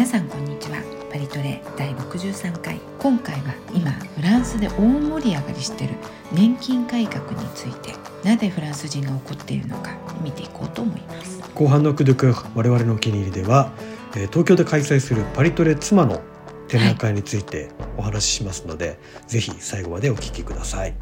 [0.00, 0.82] 皆さんこんにちは。
[1.12, 2.80] パリトレ第63回。
[2.98, 5.94] 今回は今フランスで大盛り上がりしている
[6.32, 7.92] 年金改革について
[8.24, 9.90] なぜフランス人が怒っているのか
[10.24, 11.42] 見ていこうと思います。
[11.54, 13.72] 後半のクドゥク我々のお気に入りでは、
[14.16, 16.22] えー東京で開催するパリトレ妻の
[16.68, 20.94] 展覧会についてお話ししますので、ぜひ最後までお聞きください。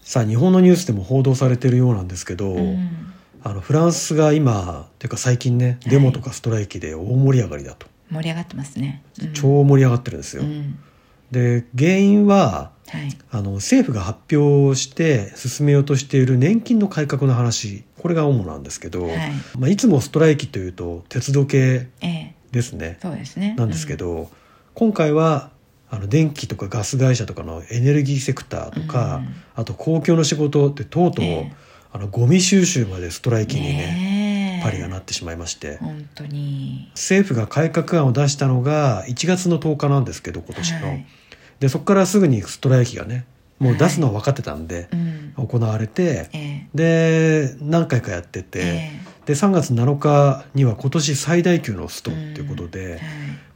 [0.00, 3.12] さあ日本のニュースでも報道されているようなんですけど、うん
[3.44, 9.32] あのフランスが今というか最近ねデモとかストライキで大盛り上がりだと、盛り上がってますね、うん。
[9.32, 10.78] 超盛り上がってるんですよ、うん。
[11.30, 13.08] で原因ははい。
[13.30, 17.84] あの政府が発表して進めようとしている年金の改革の話。
[17.98, 19.32] これが主なんですけど、はい。
[19.58, 22.34] まあ、いつもストライキというと鉄道系ええ。
[22.50, 22.98] ですね。
[23.00, 23.54] そうですね。
[23.56, 24.30] なんですけど、
[24.74, 25.50] 今回は
[25.88, 29.34] あの電気とかガス会社とかのエネルギーセクターとか、うん。
[29.54, 31.52] あと公共の仕事ってとうとう、ええ
[31.92, 34.64] あのゴミ収集までストライうんキにねねえ。
[34.64, 35.76] パリがなってしまいまして。
[35.78, 36.90] 本当に。
[36.94, 41.06] 政府が改革案を出したのが1月の10日なんですけど今年の、はい。
[41.60, 43.26] でそこからすぐにストライキがね
[43.58, 45.34] もう出すのは分かってたんで、うん。
[45.36, 46.66] 行われてえ。
[46.74, 53.00] で何回かやってて、ええで3月7日には今年最大級のストっていうことで、えはい。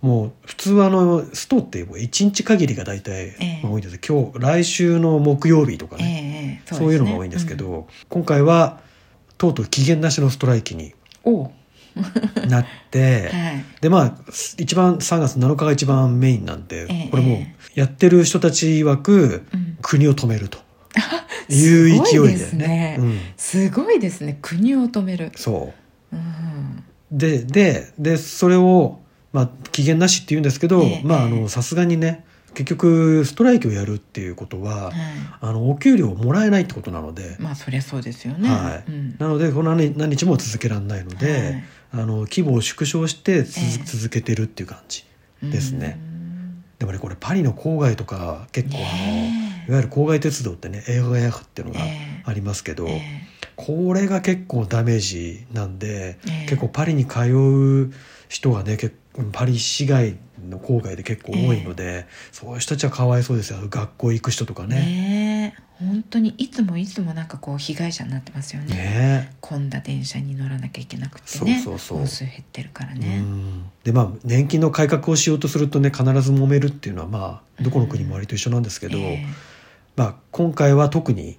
[0.02, 8.80] もう普通はあのストってもう1日限りが大体多いんです今日来週の木曜日とかね、ええそういうのが多いんですけど、今回は
[9.38, 10.94] とうとう期限なしのストライキに
[12.48, 13.64] なって、はい。
[13.80, 14.14] でまあ
[14.58, 17.38] 一番3月7日が一番メインなんで、ええこれもう
[17.74, 19.78] やってる人たち曰くうん。
[19.82, 20.58] 国を止めると
[21.48, 22.66] いう勢いすごいでですね。
[22.66, 22.96] ね。
[22.98, 24.38] うん、すごいですね。
[24.42, 25.72] 国を止める、そ
[26.12, 26.16] う。
[26.16, 29.00] うん、でででそれを、
[29.32, 32.24] まあ、期限なしって言うんですけど、ええまああのさすがにね
[32.54, 34.94] 結局ストライキをやるっていうことは、はい。
[35.42, 38.90] あのお給料をもらえないってことなので、まあそりゃそうですよね、はい。
[38.90, 39.16] うん。
[39.18, 41.64] なのでこの何何日も続けられないので、はい。
[41.92, 43.84] あの規模を縮小してつ、ええ。
[43.84, 45.04] 続けてるっていう感じ
[45.42, 45.98] ですね。
[46.00, 46.64] うん。
[46.78, 52.22] でもねこれパリの郊外とか結構あの、いわゆる郊外鉄道ってね映画ヤフっていうのがええ。
[52.24, 53.02] ありますけど、え
[53.56, 56.46] これが結構ダメージなんで、ええ。
[56.48, 57.92] 結構パリに通う
[58.28, 58.96] 人がね結
[59.32, 60.16] パリ市外
[60.48, 63.58] の郊外で結構多いので、そういう人たちはかわいそうですよ。
[63.68, 65.56] 学校行く人とかえね。
[65.78, 68.74] 本当にいつもいつもなんかこう被害者になってますよね。
[68.74, 71.60] ね混んだ電車に乗らなきゃいけなくてね。
[71.62, 72.28] そうそうそう。
[72.28, 73.70] 減ってるからうね、ん。
[73.84, 79.24] でまあ年金の改革をしようとするとね必ず揉めるっていうのはまあどこの国も割と一緒なんですけど、え
[79.96, 81.38] まあ、今回は特に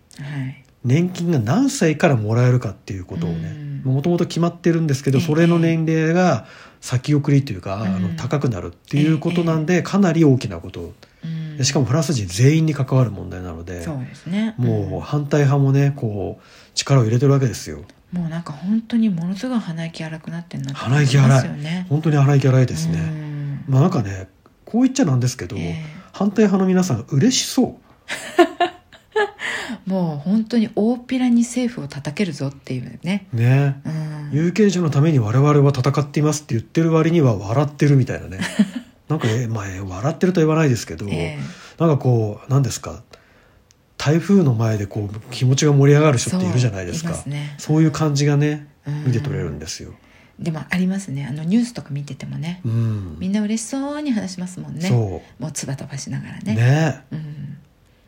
[0.84, 3.94] 年金が何歳からもらえるかっていうことをねうん。
[3.94, 5.26] もともと決まってるんですけどええ。
[5.26, 6.46] それの年齢が
[6.82, 10.94] 先送りというか、あのうん高くなるっていうことなんでかなり大きなこと
[11.64, 14.56] しかもフランス人全員に関わる問題なのでそうですね。
[14.58, 16.44] もう反対派もねこう
[16.76, 17.78] 力を入れてるわけですよ。
[17.78, 21.86] うんもうなんか本当にものすごい鼻息荒くなってんなって鼻息荒いますよね。
[21.90, 23.64] 本当に荒いギャラいですね、うん。
[23.68, 24.30] まあなんかね
[24.64, 27.68] こう言っちゃなんですけど、え反対派の皆さん嬉しそう。
[27.68, 27.87] え
[29.86, 33.82] もう本当に大っぴらに政府を叩けるぞっていうね、ね。
[33.86, 38.40] うん、有権者のために我々は戦っていますって言ってる割には笑ってるみたいなね。
[39.08, 41.40] なんかえ、まあ、え笑ってるとは言わないですけど、え
[41.80, 43.04] なんかこう何ですか
[43.98, 47.14] 台風の前でこう気持ちが盛り上がるえ人っているじゃないですか。
[47.14, 47.56] そうね。
[47.58, 49.06] そういう感じがねうん。
[49.06, 49.94] 見て取れるんですよ。
[50.38, 51.26] でもありますね。
[51.26, 54.88] あのニュースとか見ててもねうん、みんな嬉しそうに話しますもんね。
[54.90, 54.94] そ
[55.40, 56.56] もう唾飛ばしながらうね。
[56.56, 57.02] ね。
[57.12, 57.58] うん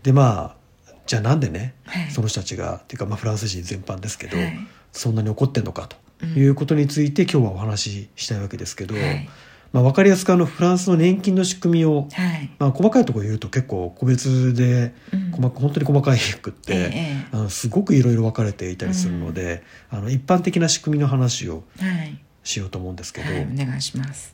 [0.03, 2.11] でまあじゃあなんでねはい。
[2.11, 4.59] その人たちがっていうか、まあ、フランス人全般ですけど、はい。
[4.91, 5.87] そんなに怒ってんのか？
[5.87, 6.29] とうん。
[6.37, 9.29] いうことについて今日はお話ししたいわけですけど、はい。
[9.71, 12.49] まあ、分かりやすくあのフランスの年金の仕組みを、はい。
[12.57, 15.31] まあ、細かいところ言うと結構個別でうん。
[15.31, 22.19] 本当に細かいくって、ええあのすごくいろいろ分かれていたりするので、あの一般的な仕組みの話をはい。
[22.43, 24.33] しようと思うんですけど、はいお願いします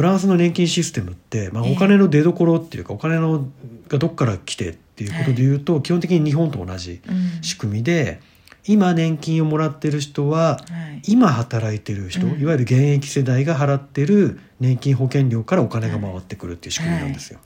[0.00, 1.76] フランスの年金システムって、まあ、ええ。
[1.76, 3.44] お金の出所っていうか、お金の
[3.86, 7.42] がどっから来てっていうことで言うと、基本的に日本と同じうん。
[7.42, 8.22] 仕組みで
[8.64, 10.58] 今年金をもらってる人はは
[11.04, 11.12] い。
[11.12, 12.40] 今働いてる人、うん。
[12.40, 17.38] いわゆる現役世代が払ってる年金保険料からお金が回ってくるっていう仕組みなんですよ、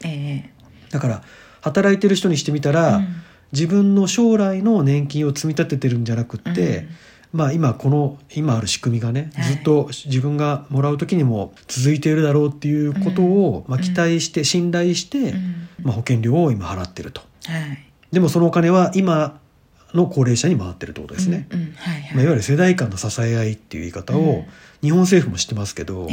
[0.90, 1.24] だから
[1.60, 3.06] 働いてる人にしてみたら、うん。
[3.50, 6.88] 自分の将来の年金を積み立ててるんじゃなくって、うん
[7.34, 9.44] まあ今この今ある仕組みがね、はい。
[9.44, 13.84] ずっと自分がもらう時にも続いているだろうっていうことを、まあ、うん。
[13.84, 15.68] 期待して信頼して、うん。
[15.82, 17.20] まあ、保険料を今払ってると。
[17.46, 17.84] はい。
[18.12, 19.40] でもそのお金は今
[19.92, 21.48] の高齢者に回ってるってことですね、
[22.14, 24.44] まあ、いわゆる世代間の支え合いっていう言い方を、うん
[24.82, 26.08] 日本政府も知ってますけど、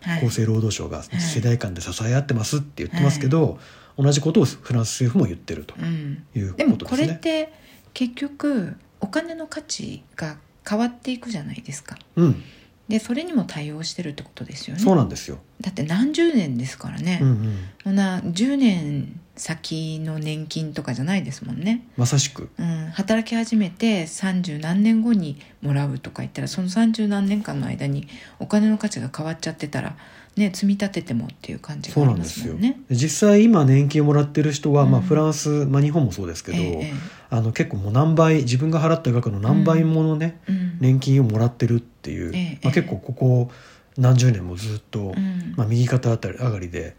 [0.00, 1.20] 厚生労働省がい。
[1.20, 3.58] 世代間で支え合ってますって言ってますけど、
[3.98, 6.24] 同じことをフランス政府も言ってるとうん。
[6.34, 7.06] いうでもこことですね。
[7.08, 7.52] れって
[7.92, 10.38] 結局お金の価値が
[10.68, 11.98] 変わっていくじゃないですか。
[12.16, 12.42] うん。
[12.88, 14.82] でそれにも対応してるってことですよね。
[14.82, 22.50] そうなんですよ、だって何十年ですからね、うんうん、そんな10年先の年金とかじゃないですもんね、まさしく。
[22.58, 28.06] うん、働き始めて30何年後にもらうとか言ったらその30何年間の間に
[28.38, 29.96] お金の価値が変わっちゃってたら
[30.36, 32.54] ね積み立ててもっていう感じがありまそうなんですよ。
[32.54, 32.80] ね。
[32.88, 36.92] で実際今年金をもらってる人は、まあ、うんフランス、まあ、日本もそうですけど、ええ
[37.30, 40.78] あの結構もう何倍自分が払った額の何倍ものね、うん。
[40.80, 43.50] 年金をもらってるっていう、ええまあ、結構ここ
[43.96, 45.54] 何十年もずっと、うん。
[45.56, 46.96] まあ、右肩あたり上がりで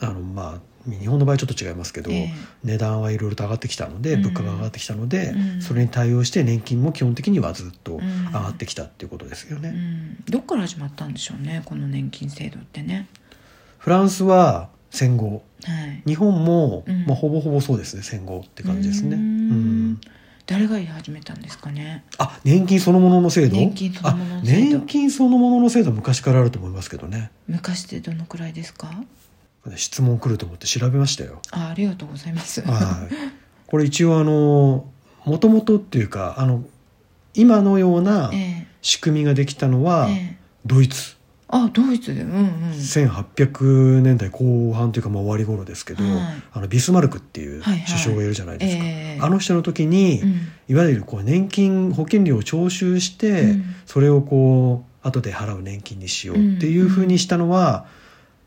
[0.00, 2.34] あのまあ日本の場合ちょっと違いますけど、ええ。
[2.64, 4.22] 値段はいろいろと上がってきたので、うん。
[4.22, 5.62] 物価が上がってきたので、うん。
[5.62, 8.26] それに対応して年金も基本的にはずっとん。
[8.26, 9.70] 上がってきたっていうことですよね。
[9.70, 13.08] うん、どっから始まったんでしょうねこの年金制度ってね。
[13.78, 15.42] フランスは戦後。
[15.64, 17.06] はい、日本も、うん。
[17.06, 19.16] まあ、ほぼほぼそうですね戦後って感じですね。
[19.16, 19.22] うーん。
[19.22, 19.24] う
[19.54, 20.00] ん。
[20.46, 22.04] 誰が言い始めたんですかね。
[22.18, 23.56] あ年金そのものの制度？
[23.56, 24.58] 年金そのものの制度。
[24.76, 27.32] あ年金そのものの制度は昔からあると思いますけどね。
[27.48, 28.88] 昔ってどのくらいですか？
[29.76, 31.40] 質問来ると思って調べましたよ。
[31.50, 32.62] あありがとうございます。
[32.62, 33.14] はい、
[33.66, 34.86] これ一応あの
[35.24, 36.64] もともとっていうかあの
[37.34, 40.14] 今のようなえ仕組みができたのはええ。
[40.14, 40.36] え
[40.66, 41.16] ドイツ、
[41.48, 42.22] あドイツで。
[42.22, 42.70] うんうん。
[42.72, 46.14] 1800年代後半というかまあ終わり頃ですけど、はい。
[46.52, 47.84] あのビスマルクっていうはいはい。
[47.86, 49.20] 首相がいるじゃないですか、ええ。
[49.22, 50.34] あの人の時に、うん。
[50.68, 53.64] いわゆるこう年金保険料を徴収して、うん。
[53.86, 57.86] それをこう後で払う年金にしようっていうふうにしたのは、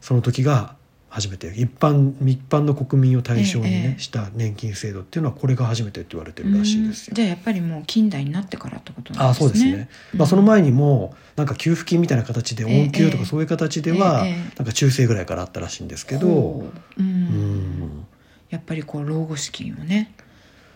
[0.01, 0.75] その時が
[1.09, 7.11] 初めて一般一般の国民を対象にね、ええした年金制度っていうのはこれが初めてって言われてるらしいですよ。
[7.11, 7.15] うん。
[7.15, 9.47] じゃあやっぱりもう近代になってからってことなんあですね。
[9.47, 14.33] そうですね、まあ、その前にもなんか給付金みたいな形でええ恩給とかそういう形ではええ。
[14.57, 17.01] なんか中世ぐらいからあったらしいんですけど、ほう。
[17.01, 17.07] うん。
[17.07, 18.05] うん。
[18.49, 20.13] やっぱりこう老後資金をね、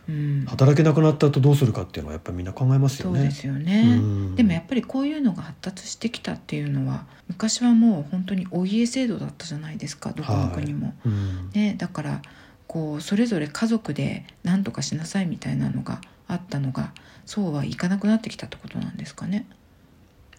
[0.08, 3.20] うん、働けなくなった後どうするかっていうのはやっぱりみんな考えますよね。
[3.20, 4.36] そうですよね、うん。
[4.36, 11.50] でもやっぱりこういうのが発達してきたっていうのは昔はもう本当にお家制度だったじゃないですかどこの国も、うん。
[11.52, 12.22] ね、だから
[12.68, 16.92] こうそれぞれ家族で何とかしなさいみたいなのがあったのが
[17.26, 19.46] そうはいかなくなってきたってことなんですかね。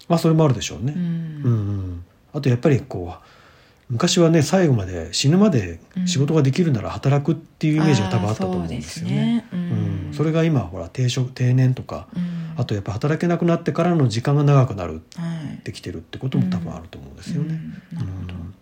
[0.08, 0.92] まあそれもあるでしょうね。
[0.94, 1.02] うん。
[1.02, 2.04] うんうん。
[2.34, 3.33] あとやっぱりこう
[3.94, 9.44] 昔はね最後まで死ぬまで仕事ができるなら働くっていうイメージが多分あったと思うんですよね。
[9.52, 9.70] うですね。
[9.70, 10.08] うん。
[10.08, 10.12] うん。
[10.12, 12.54] それが今ほら定職定年とかうん。
[12.56, 15.54] あとやっぱ働けなくなってからの時間が長くなるはい。
[15.58, 17.60] ってきてるってことも多分あると思うんですよね。
[17.92, 18.54] うん。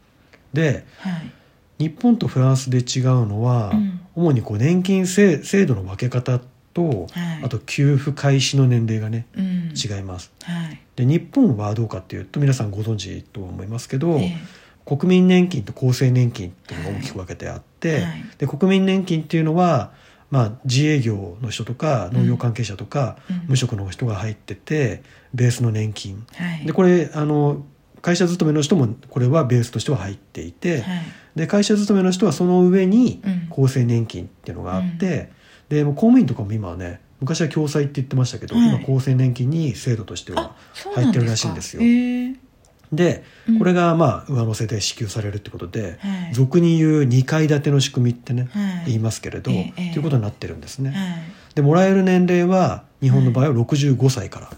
[0.52, 1.32] ではい。
[1.78, 4.00] 日本とフランスで違うのは、うん。
[4.14, 6.40] 主にこう年金制制度の分け方
[6.74, 7.44] と、はい。
[7.44, 9.72] あと給付開始の年齢がねうん。
[9.74, 10.30] 違います。
[10.42, 10.78] はい。
[10.96, 14.36] で日本はどうかっていうと皆さんご存知とは思いますけど、え
[14.84, 18.24] 国民年金と厚生年金っていうのが大きく分けてあって、はい。
[18.38, 19.92] で国民年金っていうのは、
[20.30, 23.42] まあ、自営業の人とか農業関係者とか、うん。
[23.48, 25.02] 無職の人が入ってて
[25.34, 26.26] ベースの年金。
[26.38, 26.66] えはい。
[26.66, 27.64] でこれあの
[28.00, 31.02] 会社勤めの人もこれはベースとしては入っていて、はい。
[31.36, 33.64] で会社勤めの人はその上にうん。
[33.64, 35.30] 厚生年金っていうのがあって、
[35.68, 38.68] でもう公務員とかも今はね昔は共済って言ってましたけど、はい。
[38.68, 40.56] 今厚生年金に制度としては
[40.94, 41.82] 入ってるらしいんですよ
[42.92, 43.58] でうん。
[43.58, 46.34] これがまあ上乗せで支給されるってことで、はい。
[46.34, 48.84] 俗に言う2階建ての仕組みってね、はい。
[48.86, 50.98] 言いますけれど、ということになってるんですね、はい。
[51.54, 54.52] でもらえる年齢は日本の場合は65歳から、は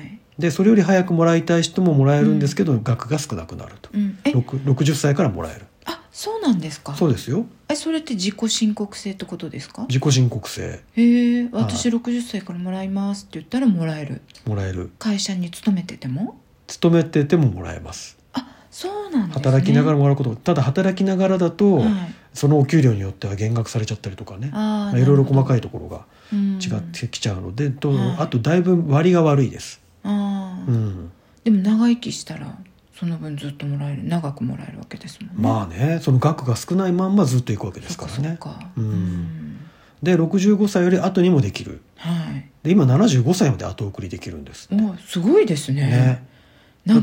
[0.00, 0.18] い。
[0.38, 4.18] でそれより早くもらいたい人ももらえるんですけど、額が少なくなると、うん。
[4.24, 5.66] え？6 60歳からもらえる。
[5.86, 6.94] あそうなんですか？
[6.96, 7.46] そうですよ。
[7.68, 9.86] えそれって自己申告制ってことですか？
[9.88, 10.80] 自己申告制。
[10.96, 14.20] へえ私は60歳からもらいますって言ったらもらえる。
[14.44, 14.90] もらえる。
[14.98, 16.36] 会社に勤めてても？
[16.66, 18.18] 勤めててももらえます。
[18.32, 19.34] あそうなんね。
[19.34, 21.90] 働きながらもらうことただ働きながらだと、はい。
[22.34, 24.50] そのお給料によっては減額されちゃったりとかね。
[24.52, 28.16] あまあいろいろ細かいとところが違違ってきちゃうので、とはい。
[28.20, 31.10] あとだいぶ割が悪いです、ああ、うん、
[31.44, 32.56] でも長生きしたら
[32.98, 35.42] その分ずっともらえる長くもらえるわけですもんね。
[35.42, 38.38] まあねその額が少ないまんまずっといくわけですからね。
[38.76, 38.84] うん。
[38.84, 39.60] うん。
[40.02, 41.80] で65歳より後にもできる。
[41.96, 42.48] はい。
[42.62, 45.86] で今75歳まで後送りできるんですおすごいですね。
[45.86, 46.26] ね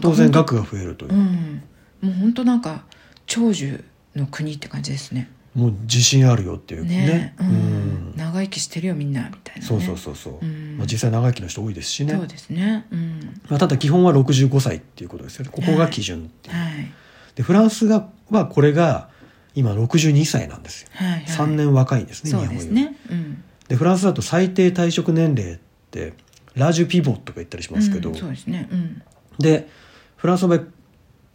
[0.02, 1.13] 当然額が増えるという。
[1.13, 1.63] う、ん。
[2.02, 2.84] もう本当なんか
[3.25, 3.84] 長寿
[4.16, 5.30] の国って感じですね。
[5.56, 7.36] もう自信あるよっていうね。
[7.40, 7.48] うん。
[7.48, 8.13] うん。
[8.16, 10.78] 長生きしてるよみんなみたいな、ね、そうそうそうそう、うん。
[10.78, 12.13] まあ、実際長生きの人多いですしね。
[12.13, 12.86] そうですね。
[12.92, 13.42] うん。
[13.50, 15.52] まあ、ただ基本は65歳っていうことですよね。
[15.52, 16.92] ここが基準っていう、はい。
[17.36, 19.10] でフランスがはこれが
[19.56, 21.24] 今62歳なんですよ、はいはい。
[21.25, 22.58] 3年若いんですね日本より。
[22.58, 23.44] ですねうん。
[23.68, 25.58] でフランスだと最低退職年齢っ
[25.92, 26.13] て
[26.56, 28.16] ラージュピボットとか言ったりしますけど、うん。
[28.16, 28.68] そうですね。
[28.72, 29.02] うん
[29.40, 29.70] で
[30.16, 30.60] フランスの場合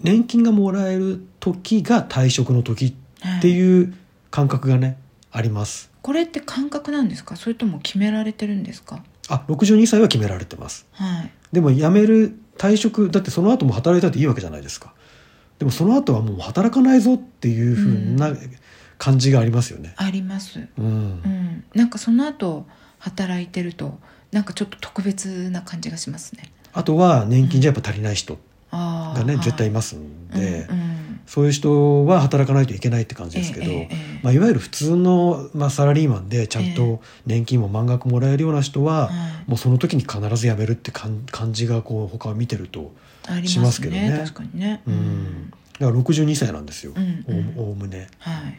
[0.01, 3.83] 年金がもらえる時が退職の時ってうい。
[3.83, 3.95] う
[4.31, 4.99] 感覚がね
[5.33, 5.91] あります。
[6.03, 7.35] これって感覚なんですか？
[7.37, 9.03] それとも決められてるんですか？
[9.29, 10.87] あ62歳は決められてます。
[10.93, 11.31] はい。
[11.51, 14.93] でも辞める退職だってその後も働いたっていいわけじゃないですか。
[15.59, 18.37] でもその後はもう働かないぞっていうふうな
[18.99, 19.95] 感じがありますよね。
[19.97, 20.85] あります、うん。
[20.85, 22.67] うん、なんかその後
[22.99, 23.99] 働いてると
[24.31, 28.39] なんかちょっと特別な感じがしますねあとは年金じゃやっぱ足りない人
[28.71, 29.45] がね、はい。
[29.45, 31.21] 絶対いますんで、うんうん。
[31.27, 39.13] そういう人は働かないといけないって感じですけど、ええええまあ、いわゆる普通の、まあ、サラリーマンでちゃんえと年金も満額もらえるような人は、は
[39.47, 39.51] い。
[39.51, 42.93] もうその時に必ず辞めるって感感じがこう他を見てると、
[43.45, 44.11] しまますすけどね。
[44.11, 44.19] ね。
[44.19, 44.83] 確かにね。
[44.87, 45.51] うん。
[45.79, 47.55] だから62歳なんですよ、うんうん。
[47.57, 48.09] おおおむね。
[48.19, 48.59] はい。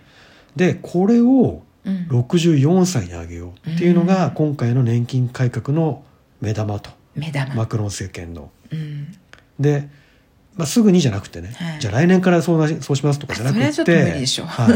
[0.55, 2.07] でこれをうん。
[2.09, 4.33] 64歳に上げようっていうのがうん。
[4.33, 6.03] 今回の年金改革の
[6.41, 8.51] 目玉と目玉、マクロン政権の。
[8.71, 9.15] うん。
[9.59, 9.89] で、
[10.55, 11.79] まあ、すぐにじゃなくてね、はい。
[11.79, 13.59] じゃあ来年からそうなしそうしますとかじゃなくて。
[13.59, 14.45] それはちょっと無理でしょ。
[14.45, 14.75] はい、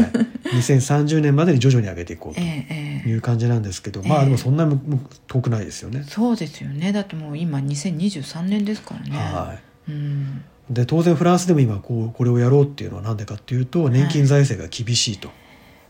[0.56, 3.08] 2030年までに徐々に上げていこうとええええ。
[3.08, 4.08] いう感じなんですけど、ええ。
[4.08, 4.66] まあでもそんな
[5.26, 6.04] 遠くないですよね。
[6.08, 6.92] そうですよね。
[6.92, 9.10] だってもう今2023年ですからね。
[9.16, 9.58] は
[9.88, 10.42] うん。
[10.70, 15.30] い、で当然フランスでも今こうこれをやろうっていうのは何でかっていうと年金財政が厳しいと、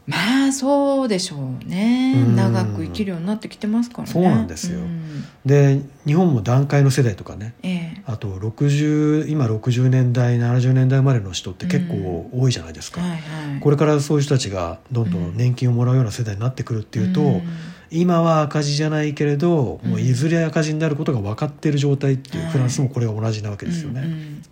[0.07, 2.15] まあそうでしょうね。
[2.17, 2.37] うん。
[2.37, 4.13] 長く生きるようになってきてますからね。
[4.13, 4.81] そうなんですよ。
[4.81, 5.25] ん。
[5.47, 7.55] で日本も団塊の世代とかね。
[7.63, 8.03] ええ。
[8.05, 13.61] あと60今60年代70年代生まれの人って結構多いじゃないですか、はいはい。
[13.61, 17.43] これからそういう人たちがどんどん年金をもらうような世代になってくるっていうと、ん。
[17.91, 19.91] 今は赤字じゃないけれど、うん。
[19.93, 22.53] もういずれ赤字になることが分かっている状態っていう、はい。
[22.53, 24.43] フランスもこれが同じなわけですよね、うん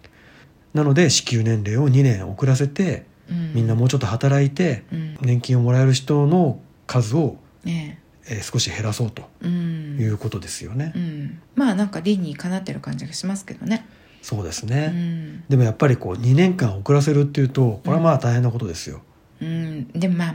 [0.74, 3.11] なので支給年齢を2年遅らせてうん
[3.54, 5.18] みんなもうちょっと働いてうん。
[5.20, 7.36] 年金をもらえる人の数を、
[7.66, 7.98] ええ。
[7.98, 8.02] ー
[8.42, 11.42] 少し減らそうということですよね、うん。
[11.56, 13.84] まあなんか理にかなってる感じがしますけどね。
[14.22, 15.44] そうですうね、ん。
[15.48, 19.02] でもやっぱりこう2年間遅らせるっていうとこれはまあ大変なことですよ、
[19.40, 20.34] うん、でもまあ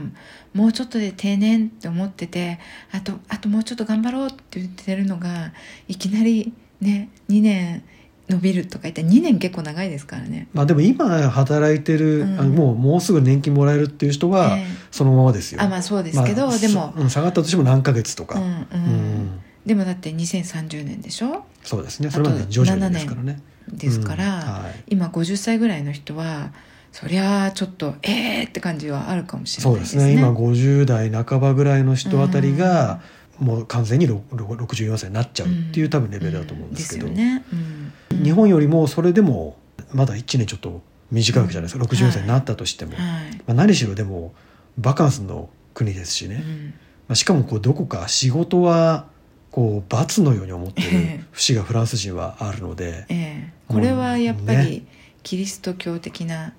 [0.54, 2.60] もうちょっとで定年って思ってて
[2.92, 5.54] あとあともうちょっと頑張ろうって言ってるのが
[5.88, 7.84] いきなりね2年
[8.30, 10.48] 伸びるとか言って2年結構長いですからね。
[10.54, 12.40] まあでも今働いてる、うん。
[12.40, 14.66] あのもうもうすぐ年金もらえるっていう人はええ。
[14.92, 18.52] そのままですよ、あまあそうですけど、まあでも、うん下がったとしても何ヶ月とか、うんうん。
[18.52, 19.40] うん。
[19.66, 21.46] でもだって2030年でしょ？
[21.64, 22.10] そうですね。
[22.10, 23.42] それまで徐々にですからね。
[23.70, 24.84] ですから、うんはい。
[24.88, 26.52] 今50歳ぐらいの人は
[26.92, 30.04] そりゃあちょっとえーって感じはあるかもしれそないですね。
[30.04, 30.22] うですね。
[30.22, 33.02] 今50代半ばぐらいの人あたりが、
[33.40, 37.44] もう完全にろろ64歳になっちゃうっていう多分レベルだと思うんですけど、うんですよね。
[37.54, 39.58] うん日本よりもそれでも
[39.94, 43.02] まだ1年ちょっと短いわけじゃないですか、64歳になったとしても、はい。
[43.02, 44.34] まあ、何しろでも
[44.78, 46.66] バカンスの国ですしね、うん。
[47.08, 49.08] まあ、しかもこうどこか仕事は
[49.52, 51.24] こう罰のように思ってる ええ。
[51.32, 54.86] 節がフランス人はあるので、ええ、これはやっぱり
[55.24, 56.54] キリスト教的な、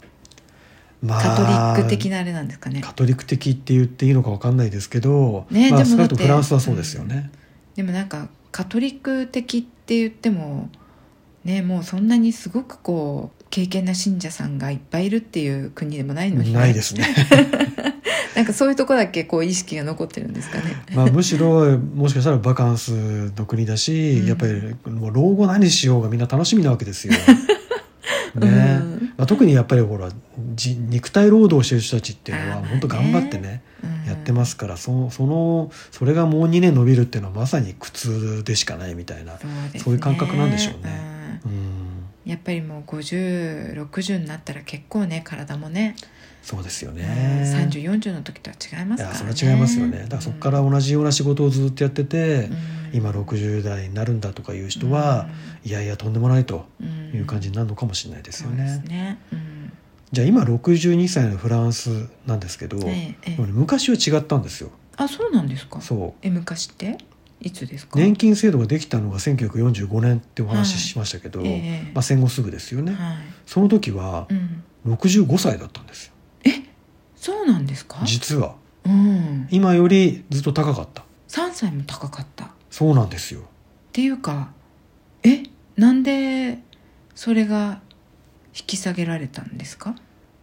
[1.03, 2.81] まカトリック的なあれなんですかね。
[2.81, 7.31] カトリック的って言っていいのかわかんないですけど、まあ、ねでもフランスはそうですよね。
[7.77, 10.71] でもなんかカトリック的って言っても
[11.45, 17.07] ねもうそんなにすごくこう敬虔な信者さんがいっぱいいるっていう国でもないのに、ないですね。
[18.37, 20.65] なんかそういうとこだけこう意識が残ってるんですかね
[20.95, 27.15] まあ、むしろもしかしたらバカンスの国だし、うんやっぱりもう老後何しようがみんな楽しみなわけですよ。
[28.35, 28.79] ね。
[28.83, 29.13] うん。
[29.17, 30.11] まあ、特にやっぱりほら
[30.55, 34.09] じ肉体労働してる人たちっていうのは本当頑張ってねうん。
[34.09, 39.81] やってますからそそのそれがもう2年伸びるっていうのはまさに苦痛でしかないみたいな、そうね。
[39.87, 41.41] いう感覚なんでしょうね。
[41.45, 41.53] うん。
[41.53, 41.61] うん、
[42.25, 45.97] やっぱりもう5060になったら結構ね体もね
[46.43, 47.43] そうですようんね。
[47.45, 49.25] 3040の時とは違いますからね。
[49.25, 49.99] いやそれは違いますよね。
[50.03, 55.29] だからそこから同じような仕事をずっとやってて、うん今60代になるんだとかいう人は、
[55.65, 57.17] いやいやとんでもないとうん。
[57.17, 58.83] いう感じになるのかもしれないですよね。
[58.87, 59.19] ね。
[59.33, 59.73] うん。
[60.13, 63.43] じゃあ今62歳のフランスなんですけど、ええええ。
[63.43, 64.71] 昔は違ったんですよ。
[64.97, 65.81] あそうなんですか？
[65.81, 66.99] そえ昔って？
[67.41, 67.99] いつですうか？
[67.99, 71.53] 年金制度ができたのが1945年ってお話ししましたけど、はいえ
[71.89, 71.93] え。
[71.95, 73.17] まあ、戦後すぐですよね、はい。
[73.47, 74.65] その時はうん。
[74.95, 76.13] 65歳だったんですよ。
[77.17, 77.99] そうなんですか？
[78.05, 78.55] 実は。
[78.85, 79.49] うん。
[79.51, 81.03] 今よりずっと高かった。
[81.29, 82.45] 3歳も高かった。
[82.47, 83.43] っそうなんですよ。
[83.93, 84.51] ていうか
[85.23, 85.43] え
[85.77, 86.59] なんで
[87.15, 87.81] それが
[88.55, 89.95] 引き下げられたんですか？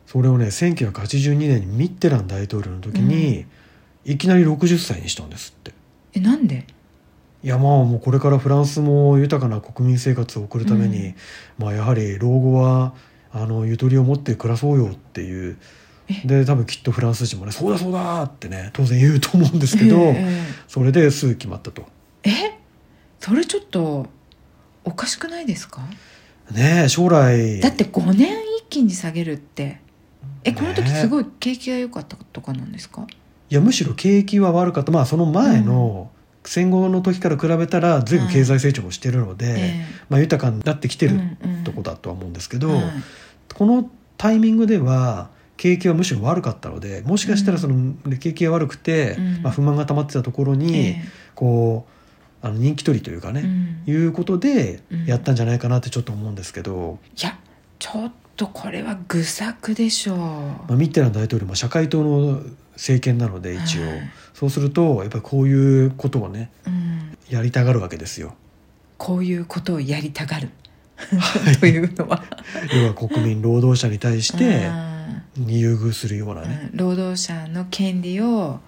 [0.05, 3.45] それをね1982年にミッテラン大統領の時に、
[4.05, 5.73] いきなり60歳にしたんですって。
[6.13, 6.65] えなんで？
[7.43, 11.15] いやまあもうこれからフランスも豊かな国民生活を送るために、うん。
[11.59, 12.93] まあやはり老後は
[13.31, 15.57] あのゆとりを持って暮らそうよっていう。
[16.07, 16.27] え。
[16.27, 21.85] で多分きっとフランス人もねそうだそうだってね当然言うと思うんですけど、ええそれですぐ決まったと
[22.25, 22.29] え？
[22.29, 22.59] え
[23.19, 24.07] それちょっと
[24.83, 25.81] おかしくないですか？
[26.51, 27.59] ねえ将来。
[27.59, 29.79] だって5年一気に下げるって。
[30.43, 33.07] えこの時ねすごい景気が良かったとかなんですか？
[33.49, 34.91] いやむしろ景気は悪かった。
[34.91, 36.11] まあその前の
[36.43, 42.83] 戦後の時から比べたら随分経済成長もしてるので、えまあ、豊かになってきてるうんうんとこだとは思うんですけど、はい
[43.53, 49.41] このタイミングでは景気はむしろ悪かったのでもしかしたらその景気が悪くて、うん。
[49.41, 51.01] まあ、不満が溜まってたところに、え。
[51.33, 51.94] こう
[52.45, 53.83] あの人気取りというかね、うん。
[53.87, 55.05] いうことでうん。
[55.05, 57.37] やったんじゃないかなってちょっと思うんですけど、いや
[57.79, 62.41] ちょっとこれは愚策でしょう、まあ、ミッテラン大統領も社会党の
[62.73, 68.35] 政権なので一応、はいそうするとやっぱりこういうことをねうん、やりたがるわけですよ。
[68.97, 70.49] こういうことをやりたがる。
[71.61, 72.21] というのは。
[72.73, 74.69] 要は国民労働者に対して
[75.37, 75.47] うん。
[75.47, 76.77] 優遇するようなね、うん。
[76.77, 78.59] 労働者の権利を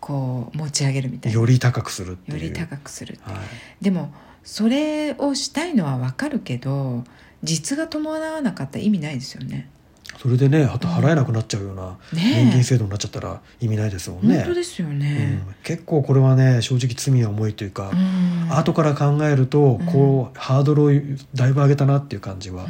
[0.00, 1.38] こう持ち上げるみたいな。
[1.38, 2.38] より高くするっていう。
[2.38, 3.36] より高くするはい。
[3.82, 4.12] でも
[4.44, 7.04] それをしたいのはわかるけど
[7.42, 9.68] 実が伴わなかったら意味ないですよね。
[10.16, 14.38] それでねあと払えなくなっちゃうような年金制度になっちゃったら意味ないですもんね。
[14.38, 18.48] 本当ですようね、ん、結構これはね正直罪は重いというか、うん。
[18.50, 19.86] 後から考えるとうん。
[19.86, 20.90] こう、ハードルを
[21.34, 22.68] だいぶ上げたなっていう感じはあ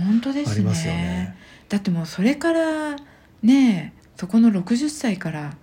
[0.54, 1.36] りますよね。
[1.68, 2.96] だってもうそれから
[3.42, 5.54] ねそこの60歳から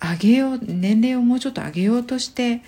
[0.00, 2.62] 上げよう年齢をもうちょっと上げようとして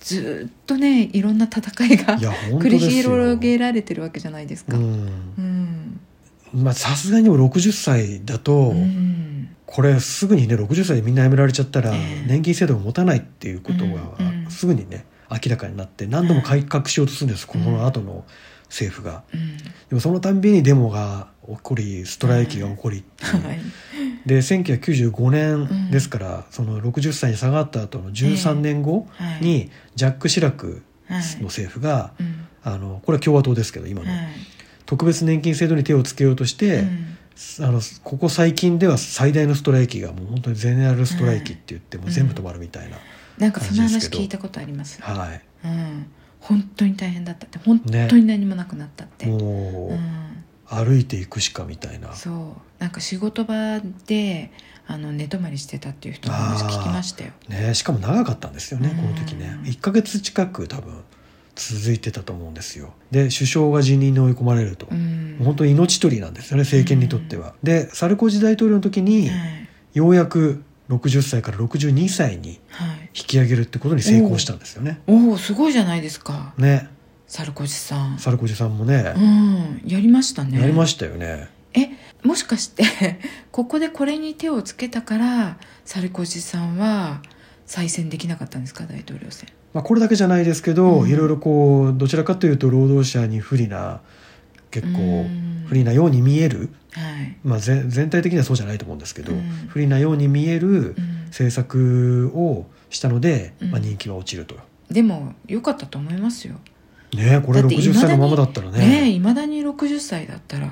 [0.00, 2.78] ずっとねいろんな戦いが繰り。
[2.78, 4.76] 広げられてるわけじゃないですか。
[6.54, 9.54] まあさすがにも60歳だと、うん。
[9.66, 12.26] これすぐにね60歳でみんな辞められちゃったら、ええ。
[12.26, 14.16] 年金制度が持たないっていうことが、
[14.48, 18.24] すぐにね明らかになって何度も改革しようとするんです、この後の
[18.68, 19.24] 政府が。
[19.34, 19.56] うん。
[19.58, 23.60] でもそのたんびにデモが起こりストライキが起こりっていう、はい。
[24.26, 29.42] で1995年ですから、その60歳に下がった後の13年後はい。
[29.42, 31.22] にジャック・シラクはい。
[31.38, 32.46] の政府が、うん。
[32.62, 34.26] あのこれは共和党ですけど今の、はい。
[34.84, 37.18] 特別年金制度に手をつけようとして、うん。
[37.60, 42.96] あのここ最近では最大のストライキがもう本当にゼネラルストライキって言ってもう全部止まるみたいな、
[43.38, 44.22] なんかその感じですけど。
[44.22, 45.00] 話聞いたことあります？
[45.00, 45.40] はい。
[45.64, 46.06] うん。
[46.40, 47.58] 本当に大変だったって。
[47.58, 49.26] 本当に何もなくなったって。
[49.26, 49.38] もう、
[49.92, 50.27] うん
[50.68, 52.12] 歩いていくしかみたいな。
[52.14, 52.34] そう。
[52.78, 54.52] なんか仕事場で
[54.86, 57.32] あの寝泊まりしてたっていう人の話聞きましたよ。
[57.48, 58.96] ねしかも長かったんですよねうん。
[58.96, 59.58] この時ね。
[59.64, 61.02] 1ヶ月近く多分
[61.54, 62.92] 続いてたと思うんですよ。
[63.10, 65.40] で首相が辞任に追い込まれると、うん。
[65.42, 69.68] 本当に命取りなんですよね政権にとっては、でサルコジ大統領の時にはい。
[69.94, 75.00] ようやく60歳から62歳にはい、引き上げるってことに成功したんですよね。
[75.06, 76.54] おおすごいじゃないですか。
[76.56, 76.88] ね
[77.28, 78.18] サルコジさん。
[78.18, 80.58] サルコジさんもねう、んやりましたね。
[80.60, 81.90] やりましたよねえ
[82.26, 82.84] もしかして
[83.52, 87.22] ここでこれに手をつけたからサルコジさんは
[87.66, 88.84] 再選できなかったんですか？
[88.86, 89.48] 大統領選。
[89.74, 94.00] まあ、これだけじゃないですけど、うんいろいろこうどちらかというと労働者に不利な
[94.70, 97.36] 結構うん不利なように見える、はい。
[97.44, 104.56] まあ、ぜ全体的にはそうじゃないと思うんですけど、うん不利なように見えるうん政策をしたので、うんまあ、人気は落ちると。
[104.90, 106.54] でも良かったと思いますよ。
[107.14, 109.10] ねえこれだって60歳のままだったらね。
[109.10, 110.66] いまだに60歳だったら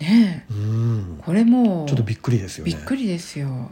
[0.00, 0.52] ねえ。
[0.52, 1.22] うん。
[1.24, 2.72] これもうちょっとびっくりですよね。
[2.72, 3.70] びっくりですよ。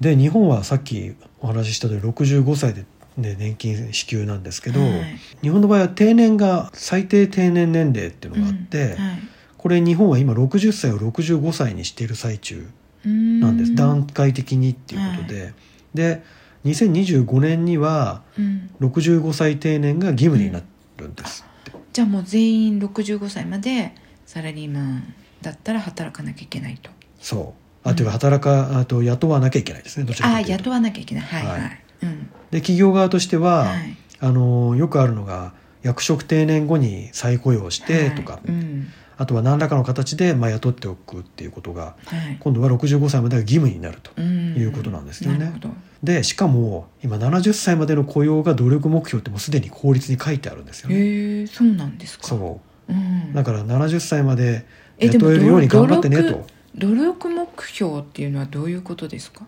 [0.00, 2.84] で日本はさっきお話しした通り65歳で、
[3.16, 5.18] ね、年金支給なんですけど、はい。
[5.42, 9.18] 日本の場合は定年が最低定年年齢っていうのがあって、うんはい。
[9.56, 12.68] これ日本は今60歳を65歳にしている最中
[13.04, 15.52] なんです、段階的にっていうことで、
[15.94, 16.22] で
[16.64, 18.70] 2025年にはうん。
[18.80, 20.60] 65歳定年が義務にな
[20.98, 21.44] るんです
[21.92, 23.92] じゃあもう全員65歳まで
[24.26, 26.90] サラリーマンだったら働かなきゃいけないと。
[27.20, 27.88] そう。
[27.88, 30.64] あというか働かあと雇わなきゃいけないですねどちらああかというと。
[30.64, 31.24] 雇わなきゃいけない。
[31.24, 31.60] はいはい。
[31.60, 31.80] はい。
[32.02, 32.30] うん。
[32.50, 33.96] で企業側としては、はい。
[34.20, 38.48] あのよくあるのが役職定年後に再雇用してとか、はい。
[38.48, 42.36] うんあとは何らかの形でまあ雇っておくっていうことがはい。
[42.40, 44.54] 今度は65歳までが義務になると、うん。
[44.56, 45.38] いうことなんですよね。
[45.38, 45.68] なるほど。
[46.02, 50.96] でしかも今70歳までの雇用が努力目標ってもうすでに法律に書いてあるんですよね。
[50.96, 52.26] へえそうなんですか。
[52.28, 52.92] そう。
[52.92, 53.30] ん。
[53.32, 54.64] うだから70歳まで
[54.98, 56.46] 雇えるように頑張ってねと。
[56.76, 59.44] 努力目標っていうのはどういうことですか？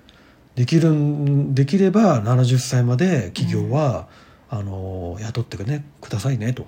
[0.57, 4.09] できるんできれば70歳まで企業は、
[4.53, 6.67] あの雇ってく,、ね、くださいねと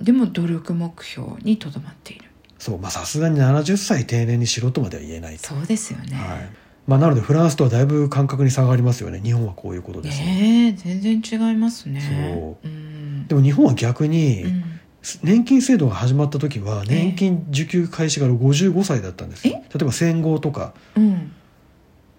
[0.00, 2.24] でも努力目標にとどまっている。
[2.58, 6.16] そうまあさすがに70歳定年にしろとまでは言えないと、そうですよね。
[6.16, 6.50] はい。
[6.86, 9.20] まあ、なのでフランスとはだいぶ感覚に差がありますよね。
[9.20, 12.00] 日本はこういうことです、ねえ全然違いますね。
[12.00, 12.68] そう。
[12.68, 13.26] うん。
[13.28, 14.64] でも日本は逆に、うん。
[15.22, 16.94] 年金制度が始まった時はええ。
[16.94, 20.74] 年金受給開始が55歳だったんです例えば戦後とか。
[20.96, 21.32] うん。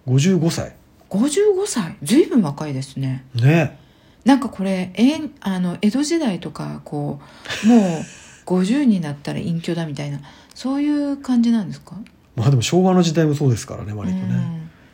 [0.06, 0.74] 55歳
[1.10, 2.26] 55歳ずい。
[2.26, 3.26] ぶん若いですね。
[3.34, 3.78] ね
[4.24, 7.20] なんかこれえんあの江戸時代とかこ
[7.64, 7.80] うもう
[8.46, 10.20] 50になったら隠居だみたいな
[10.54, 11.96] そういう感じなんですか？
[12.36, 14.30] まあでも昭和の時代もそうですからね割とね、うん。
[14.30, 14.40] な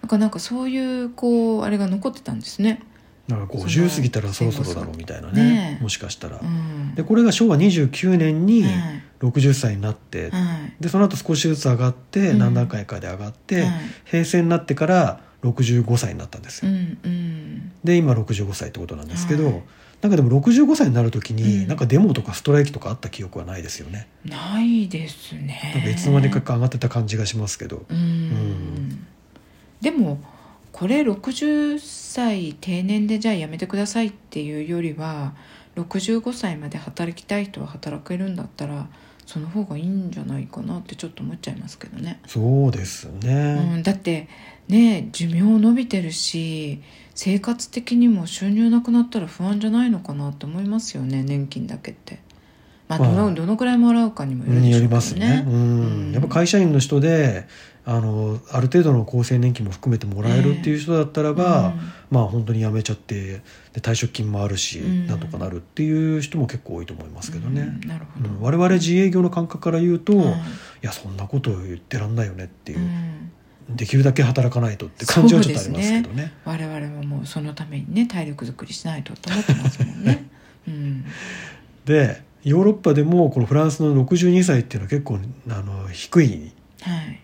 [0.06, 2.82] んかなんかそういうこうあれが残ってたんですね。
[3.28, 5.42] なんか50過ぎたらそろそろだろうみたいなね。
[5.42, 6.40] ねもしかしたら。
[6.40, 6.94] うん。
[6.94, 8.72] でこれが昭和29年にはい。
[9.20, 10.82] 60歳になって、はい。
[10.82, 12.38] でその後少しずつ上がってうん。
[12.38, 13.70] 何段階かで上がって、はい。
[14.04, 16.70] 平成になってから65歳になったんですよ。
[16.70, 19.62] うんうんで今65歳ってことなんですけど、はい
[20.00, 24.06] なんかでも65歳になる時に、うんなんかデモとかストライキとかあった記憶はないですよね。
[24.24, 27.84] ないですねなんかいつの間にか上がってた感じがしますけど。
[27.88, 29.06] うんん
[29.80, 30.20] でも
[30.70, 35.34] これ60歳定年でじゃあやめてくださいっていうよりは
[35.74, 38.88] 65歳まで働きたい人は働けるんだったら
[39.28, 43.76] その方がいいんじゃないかなってちょっと思っちゃいますけどね、そうですうね。
[43.76, 44.26] ん、だって
[44.68, 46.80] ね寿命伸びてるし
[47.14, 52.20] 生活的にも収入なくなったら不安じゃないのかなって思いますよね年金だけって。
[52.88, 53.34] まあどの,、まあ。
[53.34, 55.44] どのくらいもらうかにもよるでしょうけどによりますね。
[55.46, 56.06] うん。
[56.06, 56.12] うん。
[56.12, 57.46] やっぱ会社員の人で
[57.90, 61.72] あのある程度の厚生年金も含めてもらえるっていう人だったらば、
[62.10, 63.40] まあ本当に辞めちゃって
[63.72, 65.06] で退職金もあるし、うん。
[65.06, 67.62] なんとかなるっていう人も結構多いと思いますけどね。
[67.62, 67.88] うん。
[67.88, 68.40] なるほど、うん。
[68.42, 70.26] 我々自営業の感覚から言うと、いはい。
[70.82, 73.32] やそんなこと言ってらんないよねっていう、うん。
[73.74, 76.34] できるだけ働かないとって感じはちょっとありますけどね。
[76.44, 80.26] 我々はもうそのためにね体力作りしないとと思ってますもんね。
[80.68, 81.04] うん、
[81.86, 86.52] でヨーロッパでもこのフランスの62歳っていうのは結構あの低い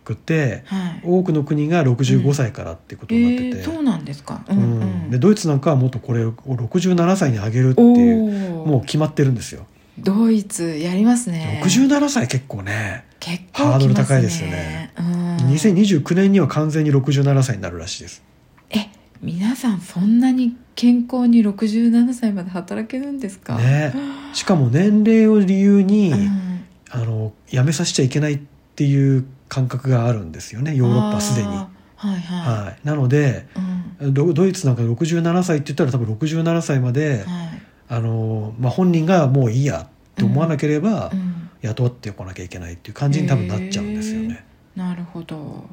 [0.04, 1.00] くってはい。
[1.04, 4.44] 多くの国が65歳からっていうことえになってて、ー、そうなんですか。
[4.48, 5.10] ううんんうん。
[5.10, 8.66] でドイツなんかはもっとこれを67歳に上げるっていう。
[8.66, 9.66] もう決まってるんですよ。
[9.98, 11.62] ドイツやりますね。
[11.64, 14.92] 67歳結構ね結構ハードル高いですよね。
[14.98, 15.36] うん。
[15.50, 18.22] 2029年には完全に67歳になるらしいです。
[18.70, 18.88] え
[19.22, 23.56] 皆さんそんなに健康に67歳まで働けるんですか？
[23.56, 23.94] ね
[24.32, 26.64] しかも年齢を理由に、うん。
[26.90, 28.40] あの辞めさせちゃいけないっ
[28.74, 31.48] ていう感覚があるんですよねヨーロッパすでに。
[31.48, 32.18] はいはい。
[32.64, 33.46] はい、なので
[34.00, 37.62] うんドドイツなんか67歳って言ったら多分67歳まで、はい。
[37.88, 41.50] あのまあ、本人がもういいやって思わなければ、うん。
[41.62, 44.44] 雇ってこなきゃいけないっていう感じに多分なっちゃうんですよね。
[44.74, 45.68] なるほど。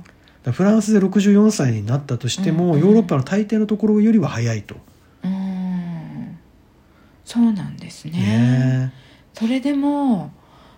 [0.52, 4.76] フランスで64歳になったとしても、うんヨーロッパの大抵のところよりは早いと。
[5.24, 6.38] うん。
[7.26, 8.12] そうなんですね。
[8.12, 8.94] ね
[9.34, 10.32] それでも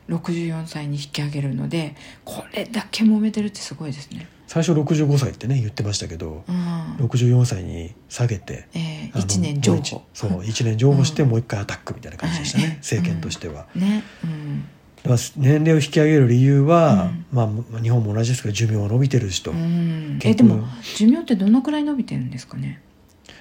[0.10, 4.28] 64歳に引き上げるのでこれだけ揉めてるってすごいですね。
[4.48, 7.06] 最初65歳ってね言ってましたけど、うん。
[7.08, 10.04] 64歳に下げてえー、あの1年譲歩。
[10.14, 13.66] そう1年譲歩してうんもう一回アタックみたいな感じでしたね、はい政権としては。
[13.76, 14.04] ね。
[14.24, 14.64] うん。
[15.04, 22.80] だから年齢を引き上げる理由は、うんまあ、日本も同じですけど寿命が伸びてる人、うん、えでも寿命ってどのくらい伸びてるんですかね？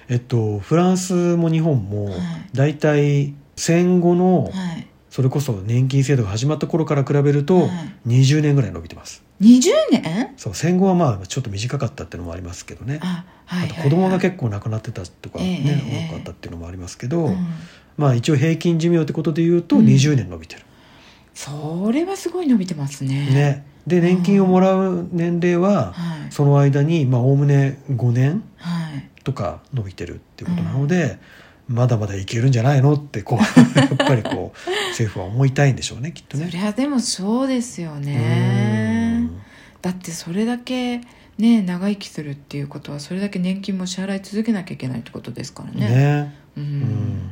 [0.09, 2.17] えっと、フランスも日本もはい
[2.53, 4.87] 大体戦後のはい。
[5.13, 7.69] それこそ年金制度が始まった頃から比べるとはい
[8.07, 10.33] 20年ぐらい伸びてます20年？
[10.37, 13.83] そう戦後はまあちょっと短かったっていうのもありますけどねあ、はい、あとはい。
[13.83, 17.37] 子供が結構亡くなってたとかね、ええええ多かったっていうのもありますけど、うん
[17.95, 20.63] まあ一応平均寿命ってことで言うとうん20年伸びてる、
[21.35, 23.27] それはすごい伸びてますね。。
[23.27, 26.31] ねで年金をもらう年齢ははい。
[26.31, 29.09] その間にまあおおむね5年はい。
[29.23, 31.19] とか伸びてるっていうことなので、
[31.67, 32.93] まだまだいけるんじゃないの？
[32.93, 33.39] ってこう
[33.79, 36.45] やっぱりこう政府は思いたいんでしょうねきっとね。
[36.49, 39.29] そりゃでもそうですようねん。
[39.81, 41.01] だってそれだけ
[41.37, 45.87] ね長生きするっていうことはそれだけ年金も支払い続けなきゃいけないってことですからね。
[45.89, 46.33] ね。
[46.57, 46.65] ううん。
[46.67, 47.31] ん、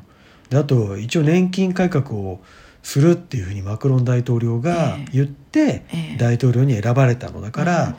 [0.50, 2.41] であと一応年金改革を
[2.84, 5.12] するっていうふうにマクロン大統領がええ。
[5.13, 6.17] 言ってええ。
[6.17, 7.96] 大統領に選ばれたのだから、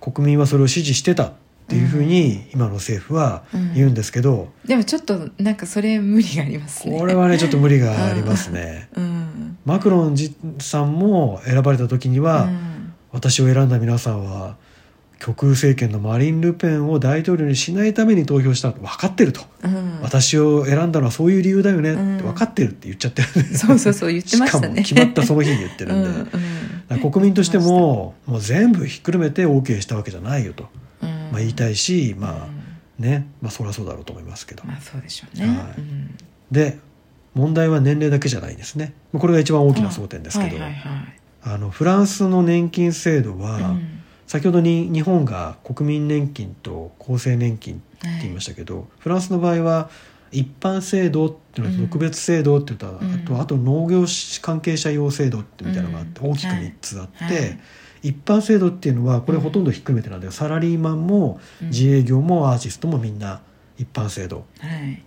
[0.00, 1.24] 国民はそれを支持してた。
[1.28, 1.32] っ
[1.70, 6.98] ていうふうに今の政府は言うんですけど、でもちょっとなんかそれ無理がありますね。
[6.98, 8.88] これはねちょっと無理がありますね。
[8.96, 9.58] うん。
[9.64, 12.92] マクロンじさんも選ばれた時には、うん。
[13.12, 14.56] 私を選んだ皆さんは
[15.18, 22.14] 極右政権のマリン・ルペンを大統領にしないために投票したと分かってると、うん、私を選んだのはそういう理由だよねうん。
[22.16, 24.84] って分かってるって言っちゃってるんで、そうそうそう言ってましたね。
[24.84, 26.40] しかも決まったその日に言ってるんで、うん
[27.00, 30.79] 国民としてももう全部ひっくるめて OK したわけじゃないよと、うん
[31.30, 32.36] まあ、言いたいしまうん。
[32.36, 32.46] あ
[32.98, 35.46] ねまあそりゃそうだろうと思いますけど、まあそうでしょうね。
[35.46, 35.56] はい。
[35.78, 36.16] うん。
[36.50, 36.78] で
[37.34, 38.92] 問題は年齢だけじゃないですね。
[39.12, 41.20] まあこれが一番大きな争点ですけど、はいはいはい。
[41.42, 43.96] あのフランスの年金制度は、うん。
[44.26, 49.90] 先ほどに日本が国民年金と厚生年金って言いましたけど、フランスの場合は
[50.30, 51.88] 一般制度っていうのとうん。
[51.88, 53.14] 特別制度っていうのと、うん。
[53.14, 54.04] あとあと農業
[54.42, 56.30] 関係者用制度ってみたいなのがあって、うん。
[56.32, 57.60] 大きく3つあって、はい
[58.02, 60.32] 一般制度っていうのはこれほとんどひっくるめてなんだよ。
[60.32, 61.68] サラリーマンもうん。
[61.68, 63.40] 自営業もアーティストもみんな
[63.78, 64.46] 一般制度。
[64.58, 65.02] はい。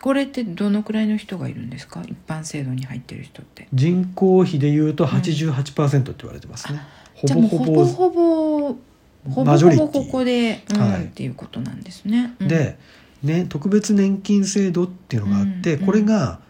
[0.00, 2.02] これってどのくらいの人がいるんですか？
[2.06, 3.68] 一般制度に入ってる人って。
[3.72, 6.80] 人口比でいうと88%って言われてますね、
[7.24, 9.86] うほぼほぼほぼマジョリティ。
[9.86, 11.04] ほぼここで、うんはい。
[11.04, 12.34] っていうことなんですね。
[12.40, 12.48] うん。
[12.48, 12.78] で
[13.22, 16.40] ね、特別年金制度っていうのがあって、うんこれが、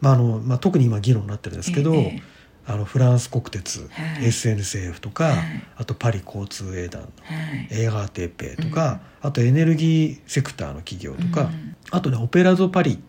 [0.00, 2.22] まああのまあ、特に今議論になってるんですけど、ええ
[2.66, 3.86] あのフランス国鉄、は
[4.20, 4.24] い。
[4.26, 5.36] SNCF とか、はい。
[5.76, 7.68] あとパリ交通営団のはい。
[7.70, 11.76] エーガーテーペとか、あとエネルギーセクターの企業とか、うん。
[11.90, 13.02] あとねオペラ・ド・パリ、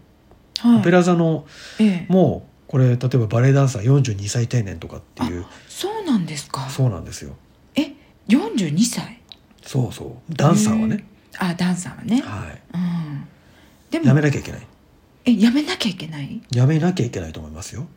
[0.59, 0.79] はい。
[0.79, 1.45] オペラ座の
[1.79, 2.13] ええ。
[2.13, 6.69] もうこれ例えばバレエダンサー42歳定年とかっていうそうなんですか。
[6.69, 7.35] そうなんですよ。
[7.75, 7.93] え
[8.29, 9.19] 42歳？
[9.61, 10.33] そうそう。
[10.33, 11.05] ダンサーはね、
[11.37, 12.61] あダンサーはね、はい。
[12.73, 13.27] うん、
[13.91, 14.67] でもやめなきゃいけない。
[15.25, 16.41] えやめなきゃいけない？
[16.51, 17.87] やめなきゃいけないと思いますよ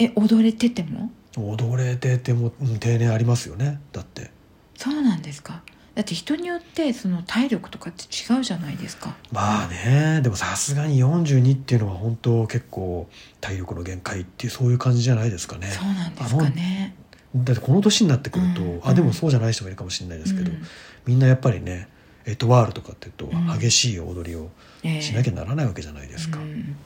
[0.00, 1.10] え踊れてても？
[1.36, 3.80] 踊れててもうん定年ありますよね。
[3.92, 4.30] だって。
[4.76, 5.62] そうなんですか。
[5.94, 9.14] だって人によってその体力とかって違うじゃないですか。
[9.30, 10.20] まあね。
[10.22, 13.08] でもさすがに42っていうのは本当結構
[13.40, 15.66] 体力の限界っていうそういう感じじゃないですかね。
[15.66, 16.94] そうなんですかね。
[17.36, 20.62] だってこの年になってくると、うんあでもそうじゃない人もいるかもしれないですけど、うん
[21.06, 21.88] みんなやっぱりね
[22.24, 23.58] エトワールとかっていうとうん。
[23.58, 24.50] 激しい踊りを
[24.82, 26.76] ええしなきゃならないわけじゃないですか、うん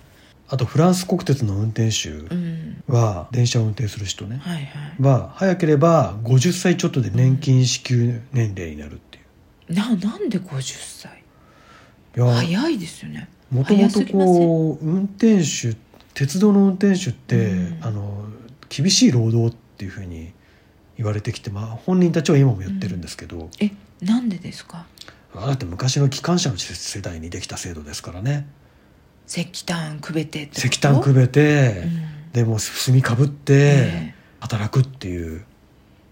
[0.49, 2.83] あとフランス国鉄の運転手うん。
[2.87, 4.39] は電車を運転する人ね。
[4.43, 5.03] はいはい。
[5.03, 9.21] は早ければ50歳ちょっとで年金支給年齢になるってい
[9.71, 9.73] う。
[9.75, 11.23] ななんで50歳？
[12.17, 13.29] いや早いですよね。
[13.51, 15.77] もともとこう運転手
[16.13, 17.79] 鉄道の運転手って、うん。
[17.83, 18.27] あの
[18.69, 20.33] 厳しい労働っていうふうに
[20.97, 23.71] 言われてきて、まあ、本人たちは今も言ってるんですけど、え
[24.03, 24.87] なんでですか？
[25.35, 28.47] だって昔の機関車の世代にできた制度ですからね
[29.29, 32.33] 石炭くべて石炭くべて、うん。
[32.33, 35.45] でも炭かぶってえ働くっていう。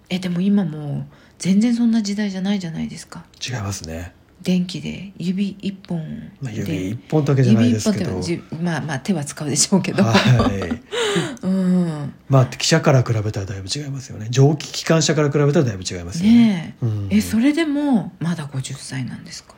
[0.08, 3.24] えでも今もう全然そんな時代じゃないじゃないですか。
[3.46, 6.58] 違いますね、電気で指一本まあ、で。
[6.58, 8.20] 指一本だけじゃないですけど。
[8.62, 10.80] まあまあ手は使うでしょうけど、はい。
[11.42, 12.14] うん。
[12.28, 14.28] まあ汽車から比べたらだいぶ違いますよね。
[14.30, 16.36] 蒸気機関車から比べたらだいぶ違いますよね。
[16.46, 17.08] ねえ、うん。
[17.10, 19.54] えそれでもまだ50歳なんですか？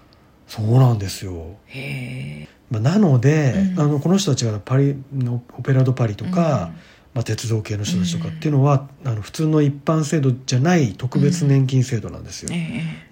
[0.49, 1.57] そうなんですよ。
[1.67, 3.81] へえまあ、なので、うん。
[3.81, 6.73] あのこの人たちがパリのオペラ・ド・パリとか、
[7.13, 12.51] まあ、鉄道系の人たちとかっていうのは、あの普通の一般制度じゃない特別年金制度なんですよ。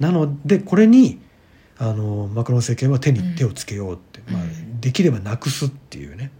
[0.00, 1.20] なのでこれに
[1.78, 4.34] あのマクロン政権は手に手をつけようって、うん。
[4.34, 4.42] まあ、
[4.80, 6.32] できればなくすっていうね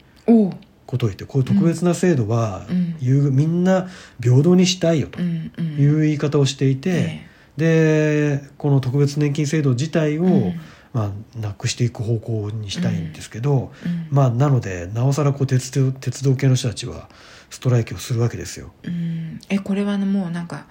[0.86, 2.96] ことを言ってこういう特別な制度は、うん。
[3.00, 3.88] いうみんな
[4.20, 5.52] 平等にしたいよとうん。
[5.56, 5.64] うん。
[5.78, 10.52] いう言い方をしていて、えでこの特別年金制度自体を、
[10.92, 14.08] まあ、なくしていく方向にしたいんですけど、うん。
[14.10, 17.08] まあなのでなおさらこう鉄道鉄道系の人たちは
[17.50, 18.72] ストライキをするわけですよ。
[18.82, 19.40] うん。
[19.48, 20.66] えこれはもうなんか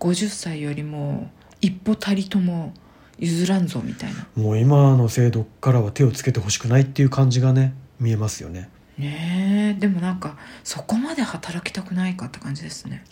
[0.00, 2.72] 50歳よりも一歩たりとも
[3.18, 4.26] 譲らんぞみたいな。
[4.34, 8.70] もう今の制度からは手をつけてほしくないっていう感じがね見えますよね。
[8.98, 9.80] ねえ。
[9.80, 13.04] でもなんかそこまで働きたくないかって感じですね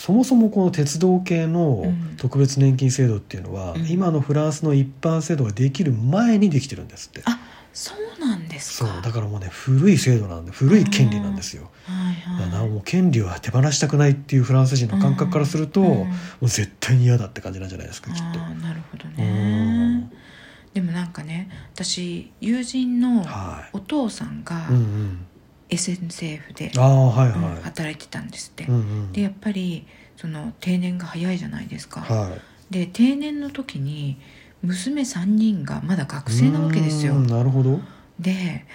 [0.00, 2.16] そもそもこの鉄道系のうん。
[2.16, 3.86] 特別年金制度っていうのは、うん。
[3.86, 7.20] 今のフランスの一般制度ができる前にできてるんですって。
[7.26, 7.38] あ
[7.74, 11.70] そうなんですそうかだからもうね古い制度なんで古い権利なんですよ。
[11.84, 12.50] はいはい。
[12.50, 15.86] だからもう権利は手放したくないっていうフランス人の感覚からすると、うん。
[15.88, 16.08] も
[16.40, 18.40] う絶対に嫌だって感じなんじゃないですかきっと。
[18.40, 20.10] ああなるほどうねん。
[20.72, 23.70] でもなんかね私友人のはい。
[23.74, 25.26] お父さんがうんうん、
[25.70, 27.62] SNCF で、はいうんはい。
[27.62, 29.12] 働いてたんですって、うんうん。
[29.12, 32.36] でやっぱりその定年が早いじゃないですか、は
[32.70, 34.18] い、で定年の時に
[34.62, 37.14] 娘3人がまだ学生なわけですよ。
[37.14, 37.80] なるほど。
[38.18, 38.66] で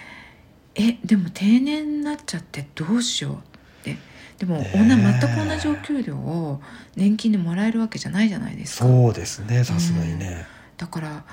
[0.73, 3.37] えでも定年になっちゃってどうしようっ
[3.83, 3.97] て。
[4.39, 4.81] でも、ねえ。
[4.81, 6.61] おな全く同じお給料を
[6.95, 8.85] 年金でもらえるわけじゃないじゃないですか。
[8.85, 10.47] そうですねさすがにね。
[10.77, 11.23] だから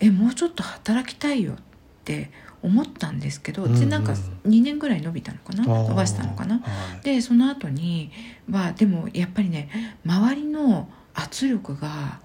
[0.00, 1.56] えもうちょっと働きたいよっ
[2.04, 2.30] て
[2.62, 3.80] 思ったんですけど、うんうん。
[3.80, 4.12] でなんか
[4.46, 5.64] 2年ぐらい伸びたのかな？
[5.64, 6.56] 伸ばしたのかな？
[6.56, 6.60] は
[7.00, 7.04] い。
[7.04, 8.10] でその後に
[8.50, 12.20] はでもやっぱりね周りの圧力が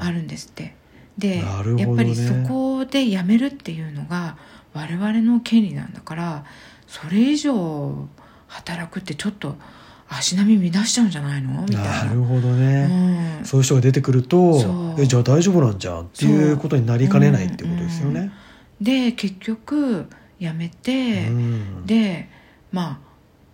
[0.00, 0.74] あるんですって。
[1.16, 1.44] で、ね。
[1.78, 4.36] やっぱりそこで辞めるっていうのが
[4.74, 6.44] 我々の権利なんだから
[6.86, 8.08] それ以上
[8.48, 9.56] 働くってちょっと
[10.08, 11.62] 足並み乱しちゃうんじゃないの？
[11.62, 12.04] みたいな。
[12.04, 13.44] なるほどね、うん。
[13.44, 18.30] そういう人が出てくるとえじゃあ大丈夫なんじゃんっていうことになりかねないってことですよね。
[18.80, 20.06] で結局
[20.40, 21.86] 辞めて、うん。
[21.86, 22.28] で
[22.72, 22.98] まあ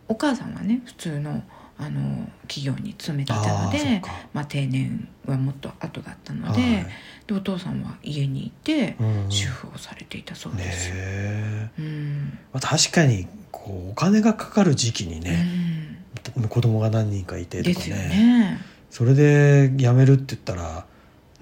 [0.08, 1.42] お母さんはね普通の
[1.78, 6.86] あの企業に勤めていたのでまあ、定年はもっと後だったので,、はい。
[7.26, 9.26] でお父さんは家にいてうん。
[9.30, 10.88] 主婦をされていたそうねです。
[10.90, 10.94] よ。
[10.98, 12.38] えうん。
[12.52, 15.98] まあ、確かにこうお金がかかる時期にうね、
[16.40, 16.48] ん。
[16.48, 18.08] 子供が何人かいてとですよかね。
[18.08, 18.72] ね。
[18.90, 20.84] それで辞めるって言ったら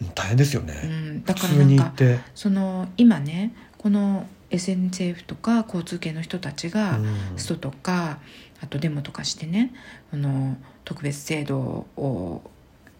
[0.00, 1.92] うん大変ですよね、うん、だからなんか
[2.34, 7.38] その今ねこの SNCF とか交通系の人たちがうん。
[7.38, 8.18] ストとか
[8.62, 9.72] あとデモとかしてね
[10.10, 12.42] この特別制度を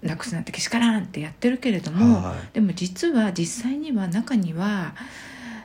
[0.02, 2.54] なくすなんてけしからんってやってるけれども、はい。
[2.54, 4.94] でも実は実際には中には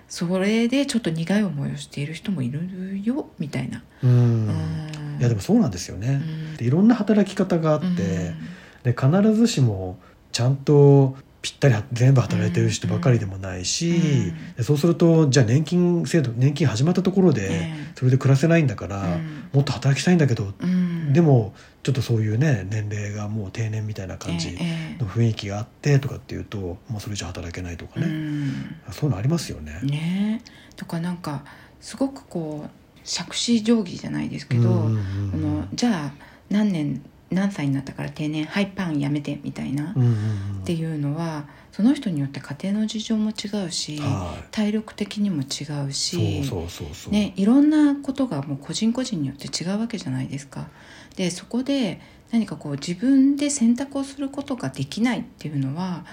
[0.10, 3.82] それでちょっと苦い思いをしている人もいるよみたいな。
[4.04, 4.10] うん。
[4.10, 5.17] うん。
[5.19, 6.21] いやでもそうなんですよね、
[6.60, 8.34] いろんな働き方があって、
[8.84, 9.97] で必ずしも
[10.34, 14.55] ちゃんとぴったり全部働いてる人ばかりでもないし、うん。
[14.55, 17.91] でそうするとじゃあ年金制度年金始まったところでええ。
[17.93, 21.13] それで暮らせないんだから、うんもっと働きたいんだけど、うん。
[21.13, 21.53] でも
[21.84, 26.58] ちょっとそういうね年齢がもう定年みたいな感じええの雰囲気があってとかっていうと
[26.89, 28.75] もうそれじゃ働けないとかうね、ん。
[28.91, 29.79] そういうのありますよね。
[29.84, 30.41] ね
[30.75, 31.45] とかなんか
[31.79, 32.69] すごくこう
[33.03, 34.73] 杓子定規じゃないですけど、あ
[35.38, 36.13] のじゃあ
[36.49, 44.43] 何年何歳になったから定年はいパンやめてみたいな、っていうのはその人によって家庭の事情も違うし、はい。
[44.51, 46.41] 体力的にも違うし
[47.09, 50.67] ね、いろんなことがもう個人個人によって違うわけじゃないですか。
[51.15, 51.99] でそこで
[52.31, 56.05] 何かこう自分で選択をすることができないっていうのは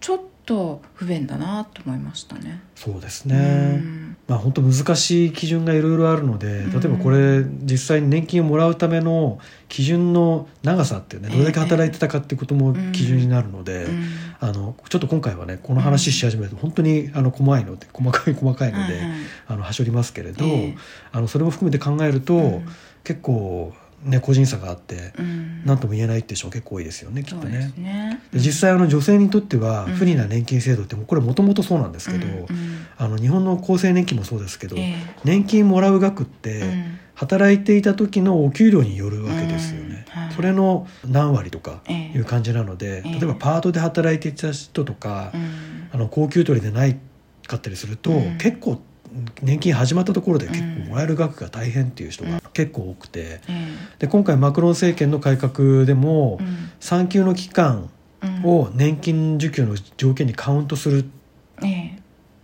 [0.00, 2.62] ちょっと不便だなと思いましたね。
[2.74, 14.04] そうですうね、んまあ本当難しい基準がいろいろあるので例えばこれ実際に年金をもらうための基準の長さっていうねどれだけ働いてたかっていうことも基準になるので、うん。
[14.38, 19.02] あのちょっと今回はねこの話し始めると本当にあの細いので細かい細かいので、
[19.48, 20.76] あのはしょりますけれど、ええ。
[21.10, 22.68] あのそれも含めて考えると、うん。
[23.02, 25.62] 結構ね個人差があってうん。
[25.64, 27.72] 何とも言えないって人も結構多いですよねきっとね。
[27.74, 27.80] す。
[27.80, 28.22] ね。
[28.32, 29.92] で実際あの女性にとってはうん。
[29.92, 32.46] 不利な年金制度ってこれもともとそうなんですけど、
[32.96, 40.22] あの日本の厚生年金もそうですけど、え年金もらう額って、働いていた時のお給料によるわけですよね、うん。
[40.22, 40.32] はい。
[40.32, 42.16] それの何割とかええ。
[42.16, 43.12] いう感じなので、ええ。
[43.12, 45.88] 例えばパートで働いていた人とか、うん。
[45.92, 46.98] あの高給取りでない
[47.46, 48.38] かったりすると、うん。
[48.38, 48.80] 結構
[49.42, 50.82] 年金始まったところで結うん。
[50.84, 53.40] 構もらえる額が大変っていう人が結構多くて。
[53.48, 53.68] え
[53.98, 56.40] で今回マクロン政権の改革でも、
[56.80, 57.90] 産休の期間
[58.22, 58.44] うん。
[58.44, 61.04] を年金受給の条件にカウントする。
[61.62, 61.98] ええ。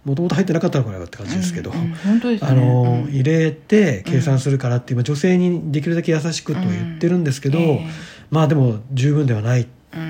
[0.05, 3.13] もともと入ってなかったのかなって感じですけど、あのうん。
[3.13, 7.87] 入れて計算するからっていう、まあ女性にできるだけ優しくとは言ってるんですけど、ええ。
[8.31, 9.67] まあでも十分ではないっ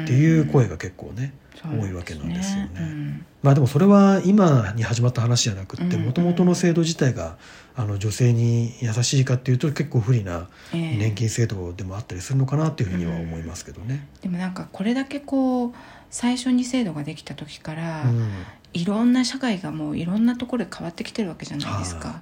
[0.07, 1.33] ていう声がが結構ね、
[1.65, 2.71] 多いわけなんですよね。
[2.79, 7.37] うんまあでもそれは今に始まった話じゃなくってうんもともとの制度自体が
[7.77, 14.09] あの女性に優しいかっていうと結構不利なええ年金制度でもあったりするのかなっていうふうには思いますけどね。
[14.21, 15.75] でもなんかこれだけこう
[16.11, 18.31] 最初に制度ができた時から、うん
[18.73, 22.21] いろんな社会がもういろんなところで変わってきてるわけじゃないですか。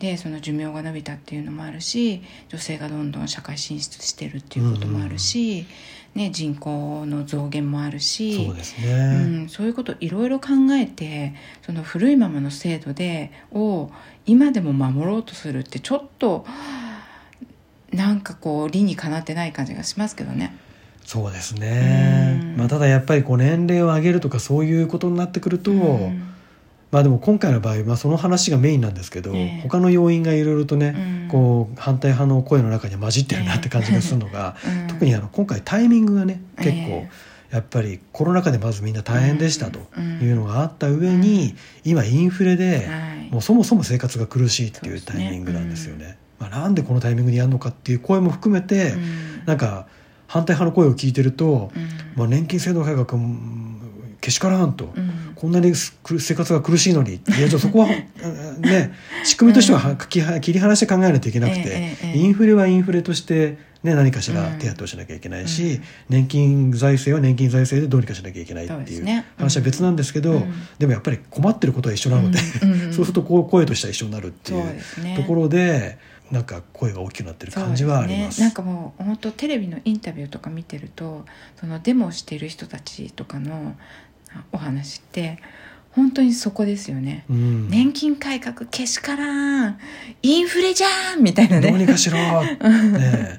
[0.00, 5.66] はでその寿命が伸びたっていうのもあるし女性がどんどん社会進出してるっていうこともあるし、
[6.14, 13.90] ね、人口の増減もあるしそうですうね、ん、そういうこといろいろ考えてその古いままの制度でを
[14.24, 16.46] 今でも守ろうとするってちょっと
[17.92, 20.56] なんかこう理にかなってない感じがしますけどね。
[21.04, 22.38] そうですね。
[22.40, 22.56] うん。
[22.56, 26.30] まあ、ただやっぱりこう年齢を上げるとかそういうことになってくると、うん
[26.90, 29.60] まあでも今回の場合、まあ、その話がメインなんですけど、ええ。
[29.62, 31.28] 他の要因がいろいろとね、うん。
[31.28, 34.88] こう反対派の声の中には混じってるなって感じがするのが、うん。
[34.88, 36.72] 特にあの今回タイミングがねええ。
[36.72, 37.06] 結構
[37.50, 43.30] やっぱりコロナ禍でまずみんな大変でしたというのがあった上に、今インフレではい。
[43.30, 46.18] もうそもそも生活が苦しいっていうタイミングなんですよね。
[46.40, 49.44] まあ、なんでこのタイミングでやるのかっていう声も含めて、うん。
[49.46, 49.86] なんか
[50.26, 51.88] 反対派の声を聞いてると、うん。
[52.16, 53.69] まあ、年金制度改革うん
[54.20, 54.92] けしからんと。
[54.94, 55.32] うん。
[55.34, 57.14] こんなに生活が苦しいのに。
[57.14, 58.92] いやじゃあそこはあ ね
[59.24, 64.58] 仕組みとしてはは切り切り離して考えないといけなくて、ええええインフレはインフレとして、ね、何かしらうん。
[64.58, 65.82] 手当てをしなきゃいけないし、うん。
[66.08, 70.52] 年金財政は年金財政でどうにかしなきゃいけないっていう話は別なんですけど、うん。
[70.78, 72.92] でもやっぱり困ってることは一緒なので、うんうんうん。
[72.94, 75.98] そうするとこう声としては一緒になるっていそうところで
[76.30, 78.40] なんか声が大きくなってる感じはあります。
[78.40, 81.24] ね、なんかもう本当テレビのインタビューとか見てると
[81.56, 84.09] そのデモをしている人たちとかのあ
[84.52, 85.38] お話って
[85.92, 87.24] 本当にそこですよね。
[87.28, 87.68] うん。
[87.68, 89.78] 年金改革けしからん
[90.22, 91.86] インフレじゃんみたいなどうにね。
[91.86, 93.38] かしろ、ねえ。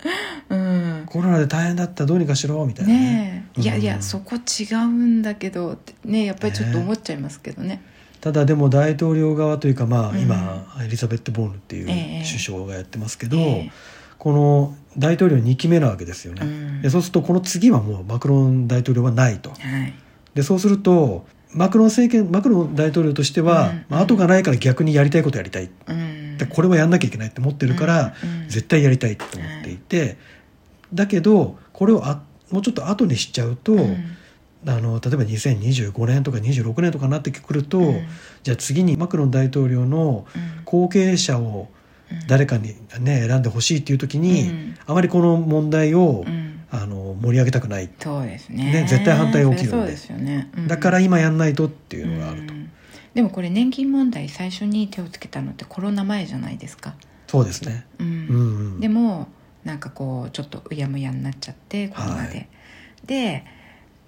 [0.50, 1.04] うん。
[1.06, 3.00] コロナで大変だったどうにかしろみたいなね。
[3.00, 3.62] ねえ。
[3.62, 7.82] いやいや、うんそこ違うんだけどねやっぱりちょっと思っちゃいますけどね。
[8.20, 10.20] ただでも大統領側というか、まあ、うん。
[10.20, 12.24] 今エリザベット・ボーヌっていうええ。
[12.28, 13.72] 首相がやってますけど、ええ。
[14.18, 19.52] この大統領2期目なわけですよね、そうするとこの次はもうマクロン大統領はないと。
[19.52, 19.94] はい
[20.34, 23.86] でそうするとマクロン政権マクロン大統領としては、うん。
[23.90, 25.70] まあ後がないから逆にやりたいことやりたい。
[25.88, 26.38] うん。
[26.38, 28.14] でこれはやんなきゃいけないって思ってるから、
[28.48, 30.18] 絶対やりたいと思っていて、
[30.94, 34.18] だけどこれをあもうちょっと後にしちゃうと、うん。
[34.68, 38.08] あの例えば2025年とか26年とかになってくると、うん。
[38.44, 40.64] じゃあ次にマクロン大統領のうん。
[40.64, 41.68] 後継者を
[42.28, 44.78] 誰かに、ね、選んでほしいっていう時に、うん。
[44.86, 48.72] あまりこの問題を、うんあの盛り上げたくない、そうですね。
[48.72, 49.78] ね絶対反対が起きるんで。
[49.78, 52.54] そうですよね、うんだから今やんないとっていうのがあると。
[52.54, 52.58] う。
[52.58, 52.72] ん。
[53.14, 56.96] でもこれ年金問題最初に手をつけたのってコロナ前じゃないですか、
[57.28, 57.86] そうですね。
[58.00, 58.08] うん。
[58.08, 58.80] うんうん。
[58.80, 59.28] でも
[59.66, 62.48] なんかこうちょっとうやむやになっちゃってコロナで、はい。
[63.06, 63.46] で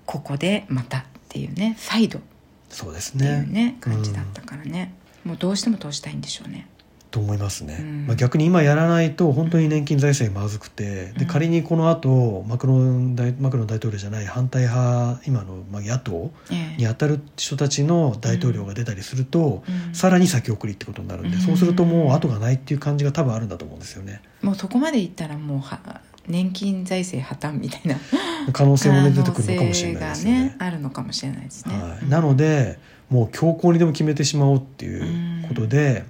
[0.06, 2.20] ここでまたっていうね再度。
[2.20, 2.22] っ
[2.70, 3.48] そうですていうね。
[3.48, 4.94] ね感じだったからね、
[5.26, 6.68] もうどうしても通したいんでしょうね
[7.14, 8.08] と思いますね、うん。
[8.08, 11.18] まあ、逆に今やらないと本当に年金財政まずくて、うん。
[11.20, 16.78] で仮にこの後マクロン大マクロン大統領じゃない反対派今のまあ野党ええ。
[16.78, 19.94] に当たる人たちの大統領が出たりすると、うん。
[19.94, 21.42] さらに先送りってことになるんで、うん。
[21.44, 24.24] そうするともう後がないっていう感じが多分あるんだと思うんですよね。
[24.42, 27.96] もうそこまでいったらもうは年金財政破綻みたいな
[28.54, 30.44] 可能性もね出てくるのかもしれないですよね。
[30.46, 36.06] ねあるのかもしれないですね、はい、なのでもう強硬にでも決めてしまおうっていうことで、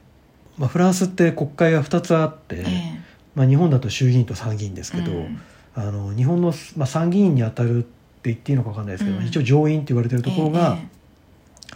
[0.57, 2.99] まあ、フランスって国会が2つあって、ええ。
[3.35, 5.41] まあ、日本だと衆議院と参議院ですけど、うん。
[5.75, 7.87] あの日本の、まあ、参議院に当たるって
[8.25, 9.25] 言っていいのか分かんないですけど、うん。
[9.25, 10.87] 一応上院って言われてるところが、え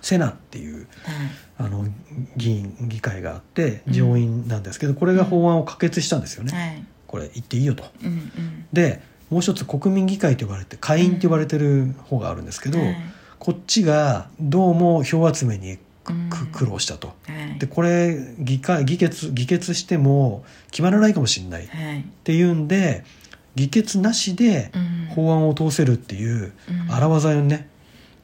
[0.01, 0.87] セナっていう
[1.57, 1.85] あの
[2.35, 3.93] 議員議会があってうん。
[3.93, 6.85] 上院なんですけど、これが法案を可決したんですよね、はい。
[7.07, 7.83] これ言っていいよと。
[8.03, 8.67] うんうん。
[8.71, 12.95] でもう一つ国民議会と呼ばれて下院って呼ばれてる方があるんですけど、はい。
[13.39, 15.77] こっちがどうも票集めに
[16.51, 17.07] 苦労したと。
[17.07, 17.13] は
[17.55, 17.59] い。
[17.59, 21.65] でこれ議会議決議決しても決まらないかもしれない。
[21.65, 22.05] っはい。
[22.23, 23.03] ていうんで
[23.55, 24.97] 議決なしでうん。
[25.15, 26.91] 法案を通せるっていううん。
[26.93, 27.69] 荒技にね。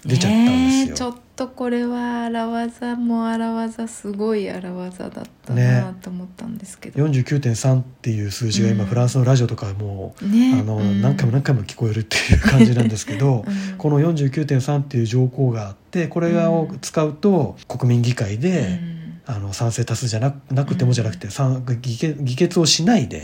[0.06, 0.86] 出ちゃったんですよ。
[0.88, 8.90] ねえちょっとこれは荒技も荒技すごい荒技だったねなと思ったんですけど、49.3っていう数字が今うん。
[8.90, 10.60] フランスのラジオとかもう、ね。
[10.60, 11.02] あのうん。
[11.02, 13.78] 何回も何回も聞こえるっていう感じなんですけど、 うん。
[13.78, 18.80] この49.3っていう条項があってこれを使うと国民議会で、
[19.26, 23.24] あの賛成多数じゃななくてもじゃなくて、賛議決議決をしないで、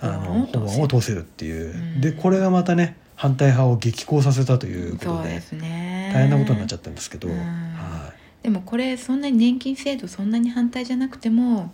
[0.00, 2.00] あの法案を通せるっていう、うん。
[2.00, 5.42] でこれがまたね反対派を激高させたということで
[6.12, 7.34] 大変なことになっちゃったんですけど、うん。
[7.36, 8.12] は
[8.42, 11.72] でもこれそんなに年金制度そんなに反対じゃなくても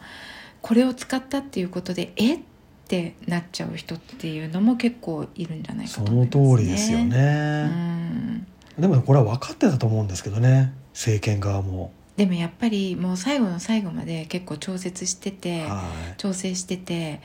[0.61, 2.35] これを使ったっていうことでえ？
[2.35, 2.41] っ
[2.89, 6.57] てなっちゃう人っていうのも結構いるんじゃないい、そかと思いのますね。
[6.57, 8.47] 通りですようね、ん
[8.79, 10.72] でもこれは分かってたと思うんですけどね。
[10.93, 15.83] 政権側も、でもやっぱりもう最後の最後まで結構調節してて、は
[16.16, 16.20] い。
[16.20, 17.20] 調整してて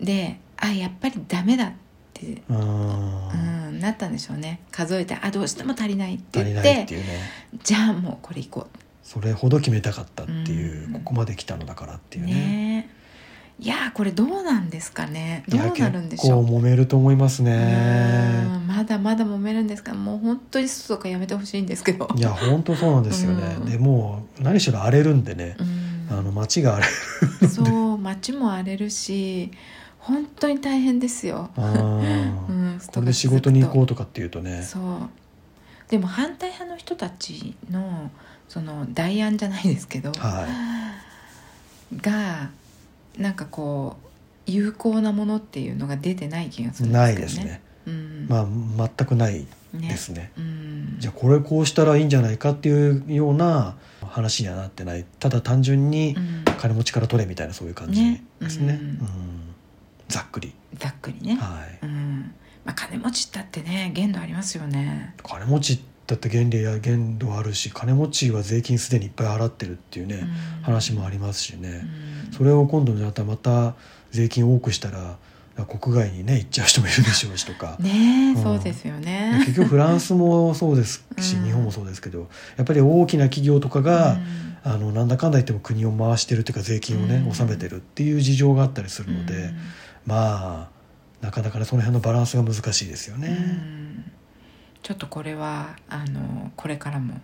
[0.00, 1.72] であやっぱりダメだっ
[2.14, 2.56] て、うん。
[2.56, 4.60] ん、なったんでしょうね。
[4.70, 7.20] 数えてあどうしても足りないって言ってっていうね。
[7.64, 8.68] じゃあもうこれいこ
[9.02, 10.92] それほど決めたかったっていう、うん。
[10.94, 12.34] ここまで来たのだからってういうね。
[12.34, 12.65] ね
[13.58, 15.44] いやーこれどうなんですかね。
[15.48, 16.42] どうなるんでしょう。
[16.42, 18.44] 結構揉めると思いますね。
[18.52, 19.94] うんまだまだ揉めるんですか。
[19.94, 22.08] もう本当に外とかやめてほしいんですけど。
[22.16, 23.64] いや本当そうなんですよね、うん。
[23.64, 25.56] でもう何しろ荒れるんでね。
[25.58, 26.18] う、ん。
[26.18, 26.92] あの街が荒れ
[27.40, 29.50] るそう街も荒れるし
[29.98, 34.62] 本当に大変ですよ、あうーん、これで仕事に行こううとかっていうとね。
[34.62, 34.82] そう。
[35.88, 38.08] でも反対派の人たちの
[38.48, 40.46] その代案じゃないですけど、は
[42.00, 42.50] が
[43.16, 44.06] なんかこう
[44.50, 47.52] 有効なものっていうのが出てない気がするんないですけどね。
[47.52, 47.62] ですね。
[47.86, 48.26] うん。
[48.28, 49.88] まあ全くないね。
[49.88, 50.32] ですね。
[50.36, 50.96] うん。
[50.98, 55.04] じゃあこれこうしたらいいんじゃないかっていうような話にはなってない。
[55.18, 56.44] ただ単純にうん。
[56.58, 58.24] 金持ちから取れみたいなそういう感じね。
[58.40, 58.78] ですね。
[58.80, 58.88] うん。
[58.88, 59.06] うん。
[60.08, 60.54] ざっくり。
[60.78, 61.78] ざっくりね、はい。
[61.82, 62.34] うん。
[62.64, 65.14] まあ、金持ちだってね限度ありますよね。
[65.22, 70.20] 金持ちだって原理や限度あるし金持ちは税金すでにいっぱい払ってるっていうね、
[70.58, 70.62] うん。
[70.62, 71.82] 話もありますしね、
[72.28, 72.32] うん。
[72.32, 73.74] それを今度またまた
[74.12, 75.18] 税金多くしたら
[75.66, 78.42] 国外にね行っちゃう人もいるでしょうしとか、ねえ、うん。
[78.42, 79.42] そうですよね。
[79.46, 81.44] 結局フランスもそうですし、うん。
[81.44, 84.56] 日本もそうですけどやっぱり大きな企業とかが、うん。
[84.62, 87.28] あのなんだかんだ言っても国を回してるっていうか税金をね、うん。
[87.30, 89.56] 納めてるっていう事情があったりするので、うん。
[90.06, 90.76] まあ
[91.20, 93.85] なかなかねその辺のバランスが難しいですよね。
[94.90, 97.14] うんちょっとこれはあのこれからも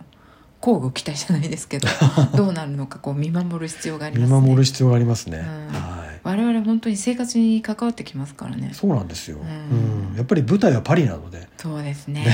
[0.61, 1.87] 交互期待じゃないですけど
[2.35, 4.35] どうなるのかこう見守る必要がありますね。
[4.35, 5.37] 見守る必要がありますね。
[5.37, 5.73] うん。
[5.73, 6.19] はい。
[6.23, 8.71] 我々本当に生活に関わってきますからね。
[8.73, 10.13] そうなんですよ、ううん。
[10.13, 12.25] んやっぱり舞台はパリなので、そうですね。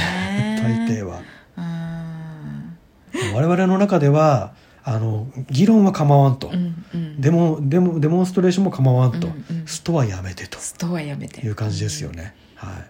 [0.61, 1.21] 大抵は。
[1.57, 3.35] うん。
[3.35, 4.53] 我々の中では
[4.83, 7.21] あの議論は構わんと、うんうん。
[7.21, 9.67] デモデモデモンストレーションも構わんと、うんうん。
[9.67, 10.57] ストはやめてと。
[10.59, 11.41] ストはやめて。
[11.41, 12.33] いう感じですよね。
[12.55, 12.85] はい。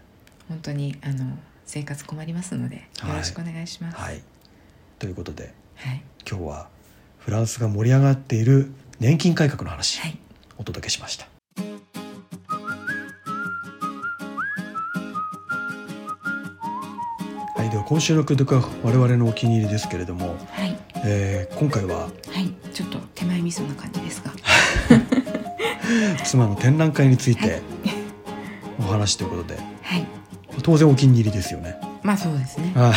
[0.48, 1.38] 本当にあの
[1.70, 3.18] 生活困りますのでよはい。
[3.20, 3.98] ろしくお願いします。
[3.98, 4.24] はい、
[4.98, 6.02] ということではい。
[6.28, 6.68] 今日は
[7.20, 10.18] フランスが盛り上がっている年金改革の話、はい。
[10.58, 11.28] お届けしました。
[17.56, 20.76] はい、では今週の「クドカ我々のお気に入り」ですけれども、はい。
[21.06, 22.10] えー今回はは
[22.40, 22.52] い。
[22.74, 24.32] ちょっと手前味噌な感じですが
[26.26, 27.62] 妻の展覧会についてはい。
[28.80, 30.19] お話ということで、はい
[30.62, 31.80] 当然お気に入りですよね。
[32.04, 32.72] まあそうですね。
[32.76, 32.92] はい。
[32.92, 32.96] はい、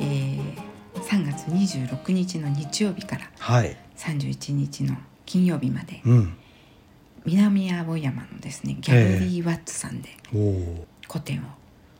[0.00, 3.76] えー、3月26日の日曜日からはい。
[3.96, 6.36] 31日の金曜日までうん。
[7.24, 11.42] 南青山のですねギャラリーワッツさんでおお個展を、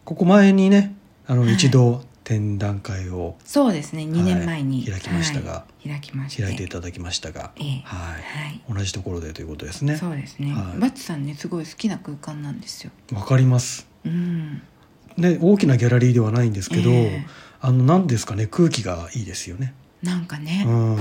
[0.05, 0.95] ここ前にね
[1.27, 1.55] あのはい。
[1.55, 5.53] 一度展覧会をそうですね2年前に、開きましたが。
[5.53, 5.89] はい。
[5.89, 6.43] 開きまして。
[6.43, 7.65] 開いていただきましたが、ええ。
[7.85, 8.23] はい。
[8.23, 8.63] はい。
[8.69, 9.97] 同じところでということですね。
[9.97, 10.81] そうですね、はい。
[10.81, 12.91] ワッツさんねすごい好きな空間なんですよ。
[13.13, 13.87] わかります。
[13.89, 17.27] うんね大きなギャラリーではないんですけど、ええ。
[17.61, 19.75] あの何ですかね空気がいいですよね。
[20.03, 20.97] なんかね、うん。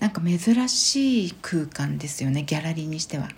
[0.00, 3.28] なんか珍しい空間ですよねギャラリーにしては、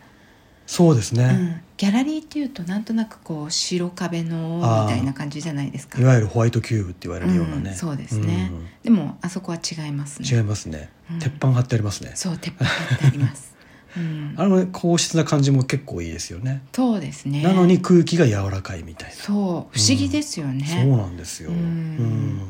[0.67, 6.01] そうですね、うん、ギャラリーっていうとなんとなくこう白壁のみたいな感じじゃないですか。
[6.01, 7.77] いわゆるホワイトキューブって言われるようなね、うん。
[7.77, 8.51] そうですね。
[8.53, 8.67] うん。
[8.83, 10.29] でもあそこは違いますね。
[10.31, 11.19] 違いますね、うん。
[11.19, 12.13] 鉄板貼ってありますね。
[12.15, 13.52] そう鉄板貼ってあります、
[13.97, 16.63] うん、あのね硬質な感じも結構いいですよね。
[16.73, 17.43] そうですね。
[17.43, 19.35] なのに空気が柔らかいみたいな、そう。
[19.35, 19.69] 不思
[19.99, 21.57] 議ですよね、そうなんですよ、うん。
[21.57, 22.41] うん。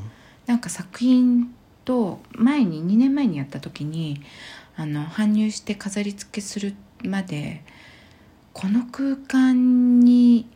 [0.47, 1.53] なんか作品
[1.85, 4.23] と前に2年前にやった時に
[4.77, 6.75] あの搬入して飾り付けする
[7.05, 7.65] まで
[8.53, 10.49] この空間に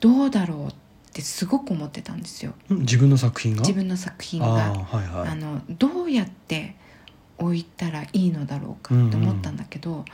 [0.00, 0.74] どうだろうっ
[1.12, 2.54] てすごく思ってたんですよ。
[2.70, 2.78] うん。
[2.80, 3.60] 自分の作品が？
[3.60, 4.66] 自分の作品あが。
[4.66, 5.28] あはいはい。
[5.28, 6.76] あのどうやって
[7.40, 10.04] 置いたらいいのだろうかと思ったんだけど、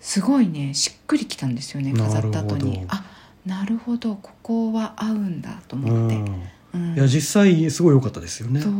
[0.00, 2.84] すごいねしっくりきたんですよね飾った後に。
[2.88, 3.04] あ
[3.46, 6.42] なるほどここは合うんだとう思って、ん。
[6.74, 6.94] うん。
[6.94, 8.60] いや実際すごい良かったですよね。
[8.60, 8.72] そう、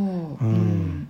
[0.45, 1.09] ん。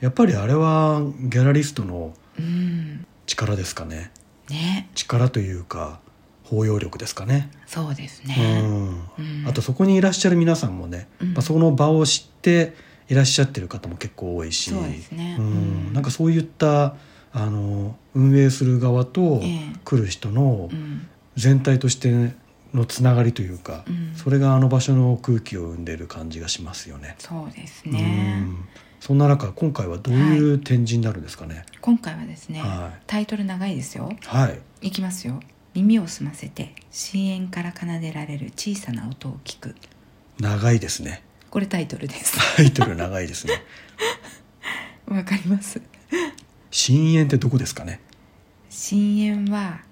[0.00, 3.06] やっぱりあれはギャラリストのうん。
[3.26, 4.10] 力ですかね。
[4.48, 4.88] ね。
[4.94, 6.00] 力というか
[6.44, 8.64] 包容力ですかね、そうですうね、ん。
[8.66, 9.44] うん。
[9.46, 11.32] あとそこにいらっしゃる皆さんもね、うん。
[11.32, 12.74] まあ、その場を知って
[13.12, 14.70] いらっしゃってる方も結構多いし。
[14.70, 14.84] そうん。
[14.84, 15.42] う
[15.90, 15.92] ん。
[15.92, 16.96] なんかそういった
[17.32, 19.76] あの運営する側とええ。
[19.84, 21.06] 来る人のうん。
[21.36, 22.34] 全体として
[22.74, 24.12] のつながりというか、うん。
[24.14, 27.14] それがあの場所の空気を生んでる感じがしますよね。
[27.18, 28.64] そうですうねん。
[29.00, 31.64] そんな中今回はどういう展示になるんですかね？
[31.80, 33.02] 今回はですね、はい。
[33.06, 34.12] タイトル長いですよ。
[34.26, 35.40] はい、いきますよ。
[35.74, 39.74] 耳を澄ませて深淵から奏でられる小さな音を聞く。
[40.38, 41.22] 長いですね。
[41.52, 42.56] これタイトルです。
[42.56, 43.62] タイトル長いですね。
[45.06, 45.82] わかります。
[46.70, 48.00] 深淵ってどこですかね？
[48.70, 49.82] 深淵は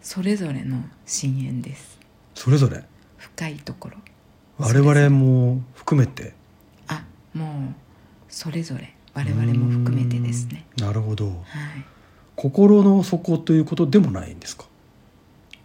[0.00, 1.98] それぞれの深淵です。
[2.34, 2.82] それぞれ？
[3.18, 3.98] 深いところ。
[4.56, 6.32] 我々も含めて？
[6.88, 7.04] あ
[7.34, 7.74] もう
[8.30, 8.94] それぞれ。
[9.12, 10.64] 我々も含めてですね。
[10.78, 11.26] なるほど。
[11.26, 11.36] はい。
[12.34, 14.64] 心の底ということでもないんですか？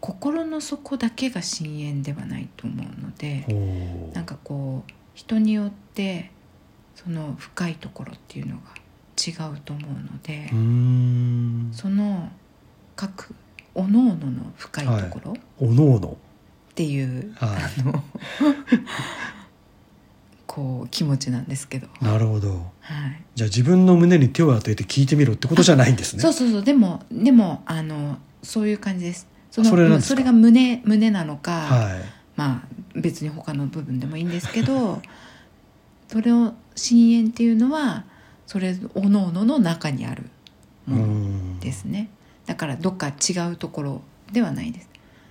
[0.01, 6.32] 心の底だけが深淵ではないと思うのでなんかこう人によって
[6.93, 8.61] その深いところっていうのが
[9.18, 10.49] 違うと思うので
[11.76, 12.30] その
[12.95, 13.34] 各
[13.74, 16.18] おのおのの深いところっおのおの。
[16.76, 17.49] ていう、はい。
[17.82, 18.03] あの
[20.45, 22.72] こう気持ちなんですけど、なるほど。
[22.80, 26.22] はい、じゃあ自分の胸に手を当てて聞いてみろってことじゃないんですね。
[26.22, 26.63] そうそうそう。
[26.63, 29.28] でもでもあのそういう感じです。
[29.51, 35.01] そのそれそれが胸胸なのか、はいまあ別に他の部分でもいいんですけど
[36.07, 38.05] それを深淵っていうのは
[38.45, 40.23] それおのおのの中にある
[40.88, 42.09] うものんですね。
[42.45, 44.89] だからどっか違うところではないです、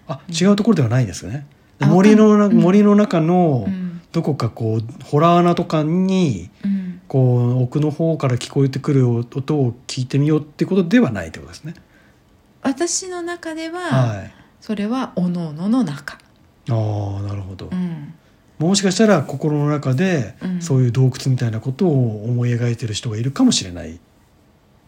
[0.08, 1.46] あ違うところではないんですね。
[1.78, 3.84] あ森の森の中のうん。
[4.14, 11.74] どこかこうホラー穴とかにうん、こう奥の方から聞こえてくる音を聞いてみようってことではないってことですね。
[12.62, 14.34] 私の中では、はい。
[14.60, 16.18] それはおのおのの中、
[16.70, 17.68] ああなるほど。
[17.70, 18.14] うん、
[18.58, 20.62] もしかしたら心の中でうん。
[20.62, 23.98] そういう洞窟みたいなことを思い描いてる人がいるかもしれない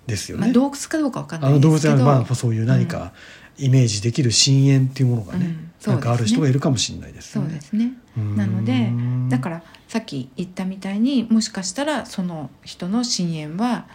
[0.06, 0.46] ですよね。
[0.46, 2.06] まあ、洞窟かどうかわかんないですけど。
[2.06, 3.12] はまあそういう何か
[3.58, 5.46] イメージできる深淵っていうものがね、
[5.86, 5.92] うん。
[5.92, 7.50] なんかある人がいるかもしれないですよね。
[7.50, 7.92] そうですね。
[8.16, 8.90] なので
[9.28, 13.86] だからさっき言ったみたいにもしかしたらその人の深淵は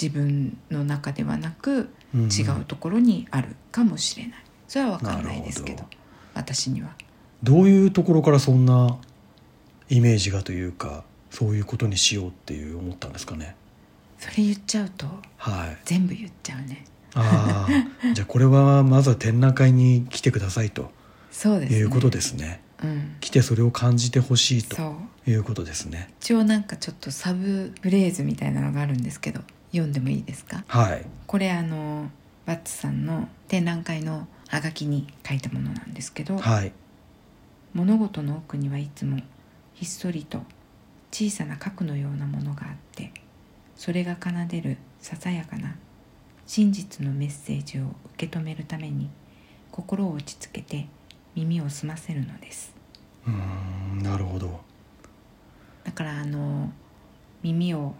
[0.00, 2.22] 自分の中ではなくうん。
[2.24, 4.34] 違うところにあるかもしれない。
[4.68, 5.78] それは分かんないですけど。
[5.78, 6.03] なるほ
[6.34, 6.90] 私には
[7.42, 8.98] どういうところからそんな
[9.88, 13.56] イメージがというかそういうことにしようっていう思ったんですかね？
[14.18, 15.06] それ言っちゃうと
[15.36, 15.76] はい。
[15.84, 17.68] 全部言っちゃうねああ
[18.14, 20.90] じゃあこれはまずは展覧会に来てくださいと
[21.30, 22.60] そうですねいうことですね。
[22.82, 24.76] うん来てそれを感じてほしいと
[25.26, 26.10] いうことですね。
[26.20, 30.64] 一応なんかちょっとサブフレーズみたいなのがあるんですけど読んでもいいですか？
[30.68, 31.04] はい。
[31.26, 32.10] これあの
[32.46, 36.72] バッツさんの展覧会のハガキに書いたものなんですけど、はい。
[37.74, 39.18] 物事の奥にはいつも
[39.74, 40.42] ひっそりと
[41.10, 43.12] 小さな核のようなものがあって
[43.76, 45.76] それが奏でるささやかな
[46.46, 49.10] 真実のメッセージを受け止めるために
[49.72, 50.86] 心を落ち着けて
[51.34, 52.72] 耳を澄ませるのです。
[53.26, 54.60] うーんなるほど。
[55.82, 56.70] だからあの
[57.42, 57.94] 耳を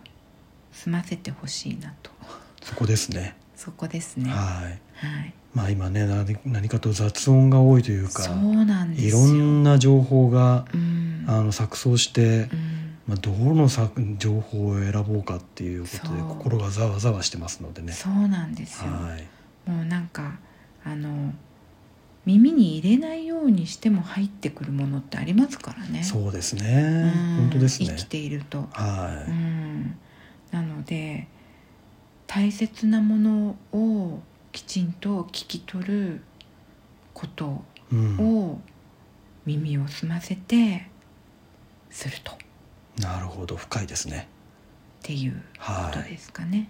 [0.70, 2.12] 済ませてほしいなと。
[2.62, 3.34] そこですね。
[3.56, 4.30] そこですね。
[4.30, 4.36] はい。
[4.94, 9.08] はいまあ今ね何何かと雑音が多いというかそうなんですよ。
[9.08, 11.04] いろんな情報がうん。
[11.26, 12.84] あの錯綜して、うん。
[13.06, 17.92] まあ、どのさ情報を選ぼうかっていうことで心がざわざわしてますのでね。
[17.92, 19.70] そうなんですよ、はい。
[19.70, 20.38] もうなんか
[20.84, 21.32] あの
[22.24, 26.02] 耳に入れないようにしても入ってくるものってありますからね。
[26.02, 27.12] そうですね。
[27.14, 27.36] うん。
[27.40, 27.88] 本当ですね。
[27.88, 29.96] 生きていると、はうん、
[30.50, 31.28] なので
[32.26, 34.20] 大切なものを
[34.54, 36.20] きちんと聞き取る
[37.12, 38.60] ことい、うん、を
[39.44, 40.86] 耳を澄ませて
[41.90, 42.32] すると。
[42.32, 42.36] っ
[43.00, 43.56] なるほど。
[43.56, 44.28] 深いですね。
[45.02, 46.68] ていうことはいですかね。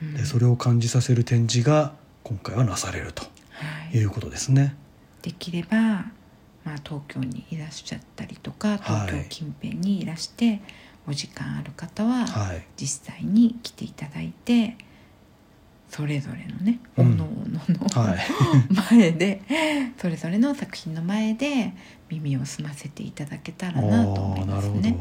[0.00, 0.14] うん。
[0.14, 1.92] でそれを感じさせる展示が
[2.22, 3.28] 今回はなされるとは
[3.92, 3.96] い。
[3.96, 4.76] いうことですね。
[5.22, 10.60] できれば、まあ、東京にいらっしゃったりとか東京近辺にいらして、
[11.08, 12.64] お時間ある方ははい。
[12.76, 14.76] 実際に来ていただいて
[15.88, 17.16] それぞれのねおうん。
[17.16, 18.18] のおのの、はい。
[18.98, 19.42] 前で
[20.00, 21.72] それぞれの作品の前で
[22.10, 24.74] 耳を澄ませていただけたらなと思いあーなるほど。
[24.74, 24.96] ますね。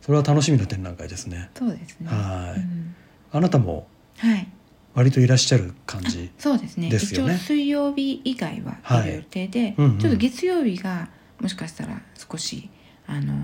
[0.00, 1.50] それは楽しみな展覧会ですね。
[1.54, 2.08] そうですね。
[2.08, 2.60] はい。
[2.60, 2.94] うん。
[3.32, 3.86] あなたも
[4.18, 4.48] はい。
[4.94, 6.88] 割といらっしゃる感じそうですね。
[6.88, 11.08] 一応水曜日以外はいる予定で、うんうんちょっと月曜日が
[11.40, 12.68] もしかしたら少し
[13.06, 13.34] あの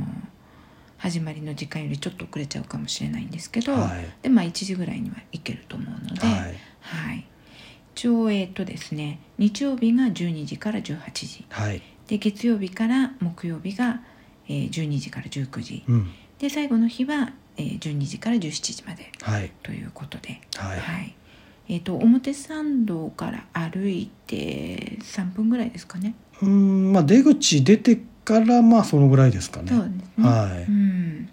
[1.07, 4.23] 始まりの時間よりちょっと遅れちゃうかもしれないんですけど、はい。
[4.23, 6.41] でまあ1時ぐらいには行けると思うので、はい。
[6.81, 7.25] はい。
[7.95, 11.47] 一応えっとですね日曜日が12時から18時。
[11.49, 11.81] はい。
[12.09, 14.01] で月曜日から木曜日が、
[14.49, 15.85] えー12時から19時。
[15.87, 16.11] うん。
[16.41, 19.13] で最後の日は、えー12時から17時まで。
[19.23, 19.53] はい。
[19.63, 20.41] ということで。
[20.57, 21.15] はい。
[21.69, 26.17] えー、と表参道から歩いて3分ぐらいですかね。
[26.43, 29.69] うーんまあ出口出てからまあそのぐらいですかね。
[29.69, 30.29] そうですね。
[30.29, 30.63] はい。
[30.65, 31.29] うん、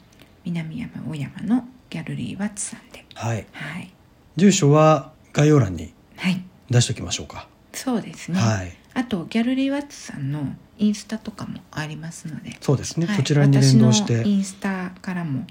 [0.46, 3.48] 南山小山のギャルリーワッツさんで、はい。
[3.52, 3.92] はい、
[4.36, 8.40] 住所は概要欄にはい、出しておきましょうか、そうですね。
[8.40, 8.78] はい。
[8.94, 13.18] あとギャルリーワッツさんのインスタとかもありますので、そうですね、はい。
[13.18, 14.22] そちらに連動して。
[14.28, 15.48] インスタからも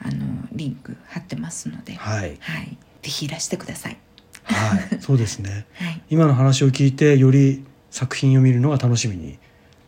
[0.00, 2.78] あのリンク貼ってますので、はい、はい。
[3.02, 3.98] ぜひいらしてください。
[4.44, 4.98] はい。
[5.00, 5.66] そうですね。
[5.76, 6.02] はい。
[6.08, 9.38] 今の話を聞いてより作品を見るのが楽しみにまあ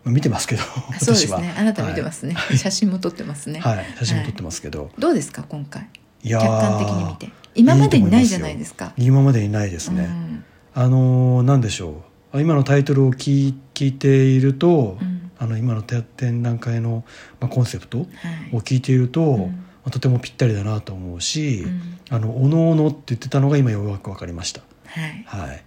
[0.05, 1.55] 見てますけどあそうですね。
[1.59, 2.35] あなた見てますね。
[2.57, 3.61] 写真も撮ってますね。
[3.61, 3.87] はい、はい。
[3.99, 5.89] 写真も撮ってますけど、どうですか今回？
[6.23, 7.29] い、や客ー観的に見て。
[7.55, 8.95] 今までにないじゃないですか。
[8.97, 10.45] 今までにないですね、うん。
[10.75, 12.39] あのーなんでしょう。
[12.39, 15.31] あ今のタイトルを聞い聞いていると、うん。
[15.39, 17.05] あの今の展覧会の、
[17.41, 18.05] まあ、コンセプトは
[18.53, 18.57] い。
[18.57, 19.39] を聞いていると、うん。
[19.39, 19.47] ま
[19.87, 21.99] あとてもぴったりだなと思うし、うん。
[22.09, 24.63] あのおのおのって言ってたのが今ようやく分かりました。
[24.87, 25.65] はい、はい。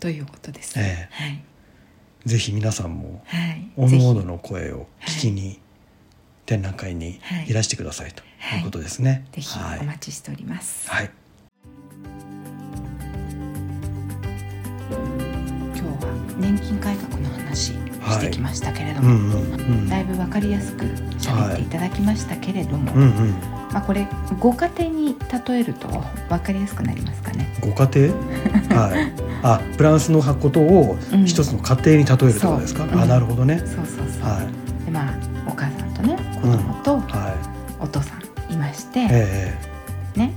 [0.00, 1.08] ということです、え。
[1.10, 1.44] はい
[2.26, 3.70] ぜひ皆さんもはい。
[3.76, 5.60] おのおのの声を聞きに、
[6.44, 7.52] 展覧会にい。
[7.52, 8.22] らしてくださいと
[8.56, 8.60] い。
[8.62, 9.80] うことですね、ぜひはい。
[9.80, 11.10] お待ちしております、はい。
[14.90, 24.08] 今日は年金改革の話してきましたけれども、だいぶわかりやすく喋っていただきましたけれども、うんうんまあこれ
[24.40, 25.14] ご家庭に
[25.46, 25.86] 例えると
[26.30, 27.46] わかりやすくなりますかね？
[27.60, 28.14] ご家庭？
[28.88, 29.12] はい。
[29.42, 31.26] あフランスのことをうん。
[31.26, 32.88] 一つの家庭に例えるってことですか、う。
[32.88, 33.06] うん。
[33.06, 33.58] なるほどね。
[33.58, 34.40] そうそうそう、は
[34.80, 34.84] い。
[34.86, 35.12] でまあ
[35.46, 37.34] お母さんとね子供とは
[37.78, 38.14] お父さ
[38.48, 39.54] んいまして、いえ
[40.16, 40.32] ね。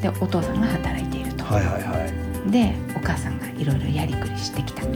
[0.00, 4.82] でお父さんが働いていると、えはいはいはいでお母さんがいろいろやりくりしてきた。
[4.82, 4.86] あ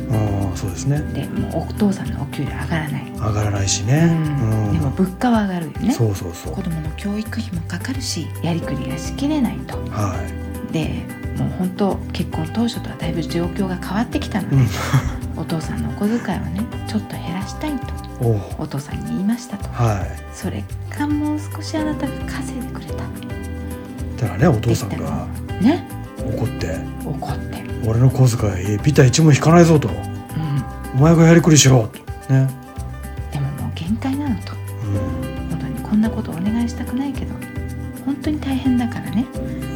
[0.52, 1.00] あそうですね。
[1.12, 4.72] でもうお父さんのお給料上がらない、上がらないしね、うん。
[4.72, 5.92] でも物価は上がるよね。
[5.92, 6.54] そうそうそう。
[6.54, 9.76] 子供の教育費もかかるしやりくりがしきれないと。
[9.90, 10.16] は
[10.72, 11.04] で
[11.38, 14.68] もう本当結婚当初とはだいぶ状況が変わってきたのい、で、うん、
[15.40, 17.98] お父さんのお小遣いをねちょっと減らしたいと。
[18.58, 19.68] お父さんに言いましたと。
[19.70, 20.20] はい。
[20.34, 25.26] それかもう少しあなたが稼いでくれただからねお父さんが。
[25.60, 25.97] ね
[26.28, 26.78] 怒って。
[27.04, 29.88] 怒って、「俺の小遣いビタ一も引かないぞ」と。
[29.88, 29.94] うん、
[30.98, 31.88] 「お前がやりくりしろ」
[32.28, 32.32] と。
[32.32, 32.46] ね、
[33.32, 34.52] でももう限界なのと。
[34.52, 34.90] う
[35.46, 37.32] ん、本当にこんなことお願いしたくないけど。
[38.04, 39.26] 本当に大変だからね。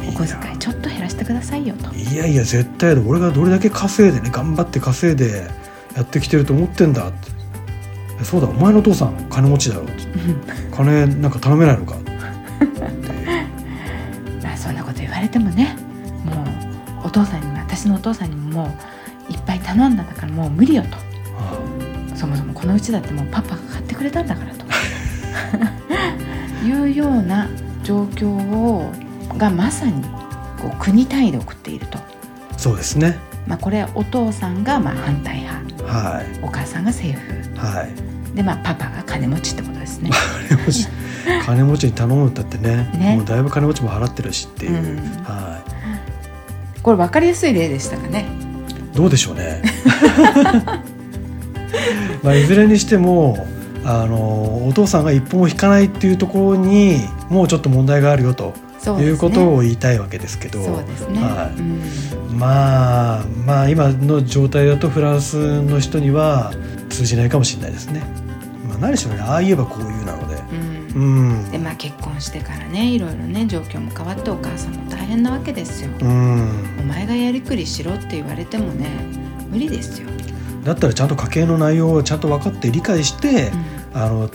[0.09, 1.93] お小遣いちょっと減らしてくださいよと。
[1.95, 5.47] いやいや絶対だ俺がどれだけ稼いでね頑張って稼いで
[5.95, 7.31] やってきてると思ってんだって。
[8.21, 9.91] えそうだお前のお父さん金持ちだろって。
[10.75, 11.95] 金なんか頼めないのか？
[17.83, 18.77] 私のお父さんにもも
[19.29, 20.89] ういっぱい頼んだんだからもう無理よと。
[21.37, 21.59] あ
[22.15, 24.63] そもそもこのうちだってもうパパが買ってくれたんだからと。
[26.65, 27.49] いうような
[27.83, 28.89] 状況を
[29.37, 30.01] がまさに
[30.61, 32.03] こう国単位で送っていると、あ
[32.57, 33.19] そうですね。
[33.47, 35.83] まあ、これお父さんがまあ反対派。
[35.83, 36.39] はい。
[36.41, 37.33] お母さんが政府。
[37.57, 38.33] はい。
[38.33, 40.09] でまあパパが金持ちってことですね。
[40.47, 40.87] 金持ち
[41.45, 42.89] 金持ちに頼むったってね。
[42.93, 43.15] ね。
[43.17, 45.23] もうだいぶ金持ちも払ってるしっていう、うん。
[45.25, 45.72] は
[46.83, 48.27] これ分かりやすい例でしたかね。
[48.93, 49.61] いどうでしょうね。
[52.21, 53.47] まあいずれにしても
[53.85, 58.53] あのお父さんが一歩も引かないっていうところにもうちょっと問題があるよと
[58.97, 59.03] ね。
[59.03, 60.59] いうことを言いたいわけですけど。
[60.59, 61.59] ね、はい。
[61.59, 61.81] うん。
[62.37, 66.53] まあまあ今の状態だとフランスの人には
[66.89, 68.01] 通じないかもしれないですね。
[68.67, 70.22] まあ、何しろねああ言えばこういうなので。
[70.95, 71.29] うん。
[71.29, 71.51] うん。
[71.51, 76.79] でまあ結婚してからねいろいろね状況も変わってお母さんも大変なわけですよ、うん。
[76.79, 78.89] お前がやりくりしろって言われてもね
[79.49, 80.07] 無理ですよ、
[80.63, 83.51] だったらちゃんと家計の内容をちゃんと分かって理解して、
[83.93, 84.01] うん。
[84.01, 84.29] あの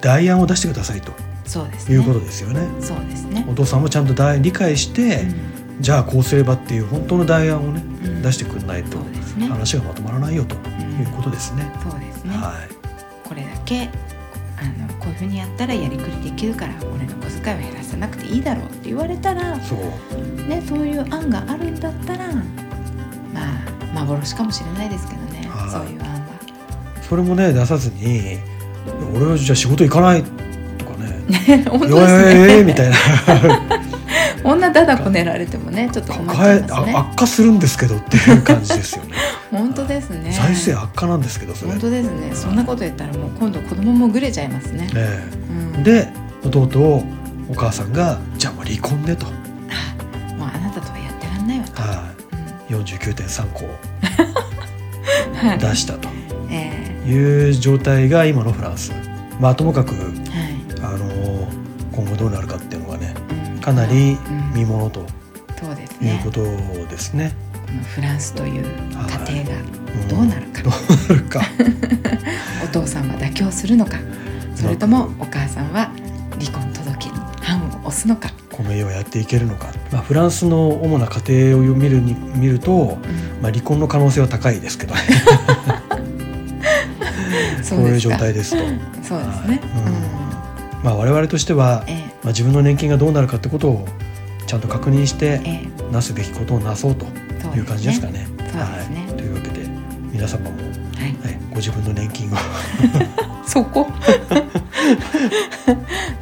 [0.00, 1.12] 代案を出してくださいと。
[1.44, 1.94] そうですね。
[1.94, 2.66] いうことですよね。
[2.80, 3.46] そうですね。
[3.48, 5.26] お父さんもちゃんと代理解して、
[5.80, 8.16] じゃあこうすればっていう本当の代案をねうん。
[8.16, 9.48] うん出してくれないとそうですね。
[9.48, 10.98] 話がまとまらないよとうん。
[10.98, 11.70] いうことですね。
[11.82, 12.54] そうですね、は
[13.22, 13.90] これだけ
[14.56, 19.60] あのこういうふうにやったらやりくりできるから俺の小遣いを減らさなくていいだろうって言われたらい。
[19.60, 20.48] そう。
[20.48, 22.34] ねそういう案があるんだったらま
[23.36, 23.44] あ
[23.94, 26.24] 幻かもしれないですけどねはいそういう案は。
[27.08, 28.38] それもね出さずに
[29.14, 30.22] 「俺はじゃあ仕事行かない」
[30.78, 32.96] とかね 本「当ですねええみたいな
[34.44, 34.60] こん。
[34.60, 36.92] なだだこねられてもねちょっと困っちゃいますね。
[36.94, 39.14] あ悪化するんですけどっていう感じですよね。
[39.50, 40.30] 本当ですね。
[40.32, 42.30] 財政悪化なんですけどそれ、本当ですね。
[42.34, 45.24] そんなこと言ったらもう今度子供もぐれちゃいますね、え。
[45.76, 46.08] うん、えで
[46.44, 47.04] 弟を
[47.48, 52.04] お母さんが「じゃあもう離婚ね」と、あもうあなたとはやってらんないわと、は
[52.68, 53.64] い、49.3個
[55.68, 56.08] 出したと
[56.50, 56.84] え。
[57.06, 58.92] いう状態が今のフランス。
[59.40, 59.94] まあともかく
[63.64, 64.52] かなりうん。
[64.54, 65.06] 見ものと
[65.58, 66.16] そうですね。
[66.16, 67.32] いうことですね。
[67.66, 68.68] このフランスという家
[69.42, 70.62] 庭がんどうなるか。
[70.62, 70.72] どう
[71.08, 71.40] なるか。
[72.62, 73.96] お父さんは妥協するのか。
[74.54, 75.90] それともお母さんは
[76.38, 81.22] 離婚届に判を押すのか、この家をやっていけるのか、まあ、フランスの主な家
[81.54, 82.88] 庭を見るに見ると、うん。
[83.42, 85.00] まあ、離婚の可能性は高いですけどね。
[87.62, 88.58] そそういう状態ですと、
[89.02, 89.58] そうですね、
[90.82, 93.86] まあ、我々としてはうん、えまあ、自分の年金がどうなるかってことを
[94.46, 95.92] ちゃんと確認してええ。
[95.92, 97.06] なすべきことをなそうと
[97.54, 98.26] えいう感じですかね。
[98.52, 99.68] はい、というわけで
[100.10, 100.64] 皆様も、はい。
[101.22, 102.36] はい、ご自分の年金を
[103.46, 103.86] そこ？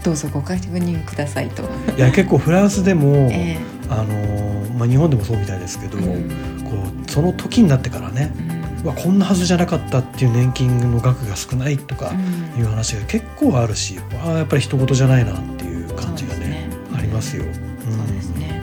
[0.02, 1.62] どうぞご確認くださいと、
[1.96, 3.56] いや結構フランスでも、え
[3.88, 6.64] あのーまあ、日本でもそうみたいですけど、えうん。
[6.64, 6.70] こ
[7.06, 8.42] うその時になってからねう
[8.82, 8.84] ん。
[8.84, 12.60] うわこんなはずじゃなかったっていう年金の額が少ないとかうん。
[12.60, 15.61] いう話が結構あるし、ああやっぱり人事じゃないなって
[16.06, 16.68] 感じがねね。
[16.96, 17.44] ありますよ。
[17.44, 18.62] そうですね。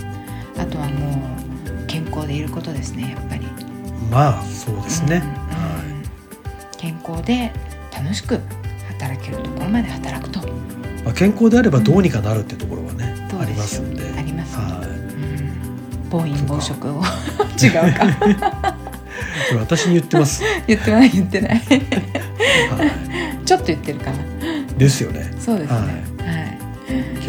[0.58, 1.38] あとはも
[1.84, 3.46] う健康でいることですねやっぱり。
[3.46, 5.22] うんまあそうですね。
[5.24, 5.30] うん。
[5.54, 5.84] は
[6.78, 7.52] 健康で
[7.96, 8.40] 楽しく
[8.88, 10.48] 働けるところまで働くと。
[10.48, 10.52] い
[11.04, 14.20] まあ、健康であればどうにかなるっていうところはね、そうありですよますんで。
[14.20, 16.10] ありますねはうん。
[16.10, 17.04] 暴飲暴食を。
[17.62, 17.88] 違うか。
[17.88, 17.94] い。
[19.50, 20.44] これ私に言ってます。
[20.68, 21.60] 言ってない言ってない。
[21.60, 21.62] は
[23.46, 24.18] ちょっと言ってるかな。
[24.18, 24.20] い。
[24.78, 25.32] ですよね。
[25.40, 25.78] そうですね。
[25.78, 26.09] ははい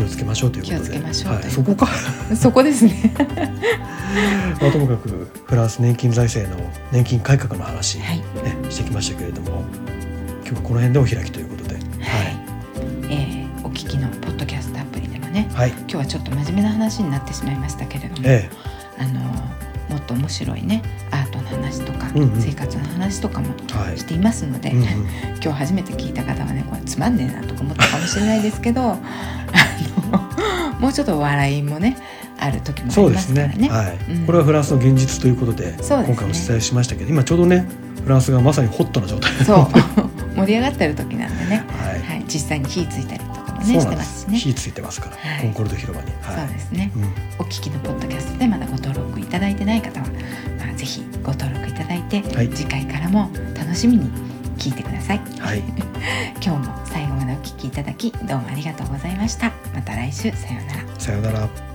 [0.00, 0.80] 気をつけましょうということで。
[0.80, 1.88] 気をつけましょうはい、そこか。
[2.34, 3.12] そこですね。
[4.60, 8.18] まあともかくフランス年金財政の年金改革の話、はい。
[8.18, 8.24] ね、
[8.70, 9.64] してきましたけれども
[10.42, 11.74] 今日はこの辺でお開きということで。
[11.74, 11.82] はい、
[13.10, 18.50] えーお聞きのポッドキャストアプリでもねはい、今日はちょっと真面目な話になってしまいましたけれども、え
[18.98, 20.82] あのもっと面白いね
[21.12, 22.40] アートの話とか、うんうん。
[22.40, 23.98] 生活の話とかもえはい。
[23.98, 24.86] していますので、うんうん。
[25.40, 28.98] 今日初めて聞いた方はねこれつまんねえなとか思ったかもしれないですけど
[30.78, 31.96] もうちょっと笑いもね
[32.38, 33.54] ある時もありそうですね。
[33.70, 34.12] はい。
[34.12, 34.26] うん。
[34.26, 35.76] これはフランスの現実ということでね。
[35.78, 37.68] 今回お伝えしましたけど今ちょうどね
[38.02, 39.32] フランスがまさにホットな状態。
[39.44, 39.68] そう。
[40.34, 44.38] 盛り上がってる時なんでね、はい、はい、実際に火ついたりとかもねしてますすしね。
[44.38, 45.42] 火ついてますから、はい。
[45.42, 46.12] コンコルド広場に。
[46.22, 46.90] そうはいですね。
[46.96, 47.04] うん。
[47.38, 52.48] お聞きのポッドキャストでまだご登録いただいてない方は、まあ、ぜひご登録いただいて、はい。
[52.48, 54.10] 次回からも楽しみに
[54.60, 55.20] 聞いてください。
[55.40, 55.62] はい
[56.44, 59.52] 今日も最後までお聞きいただきどうもありがとうございました。
[59.74, 61.00] また来週さようなら。
[61.00, 61.69] さようなら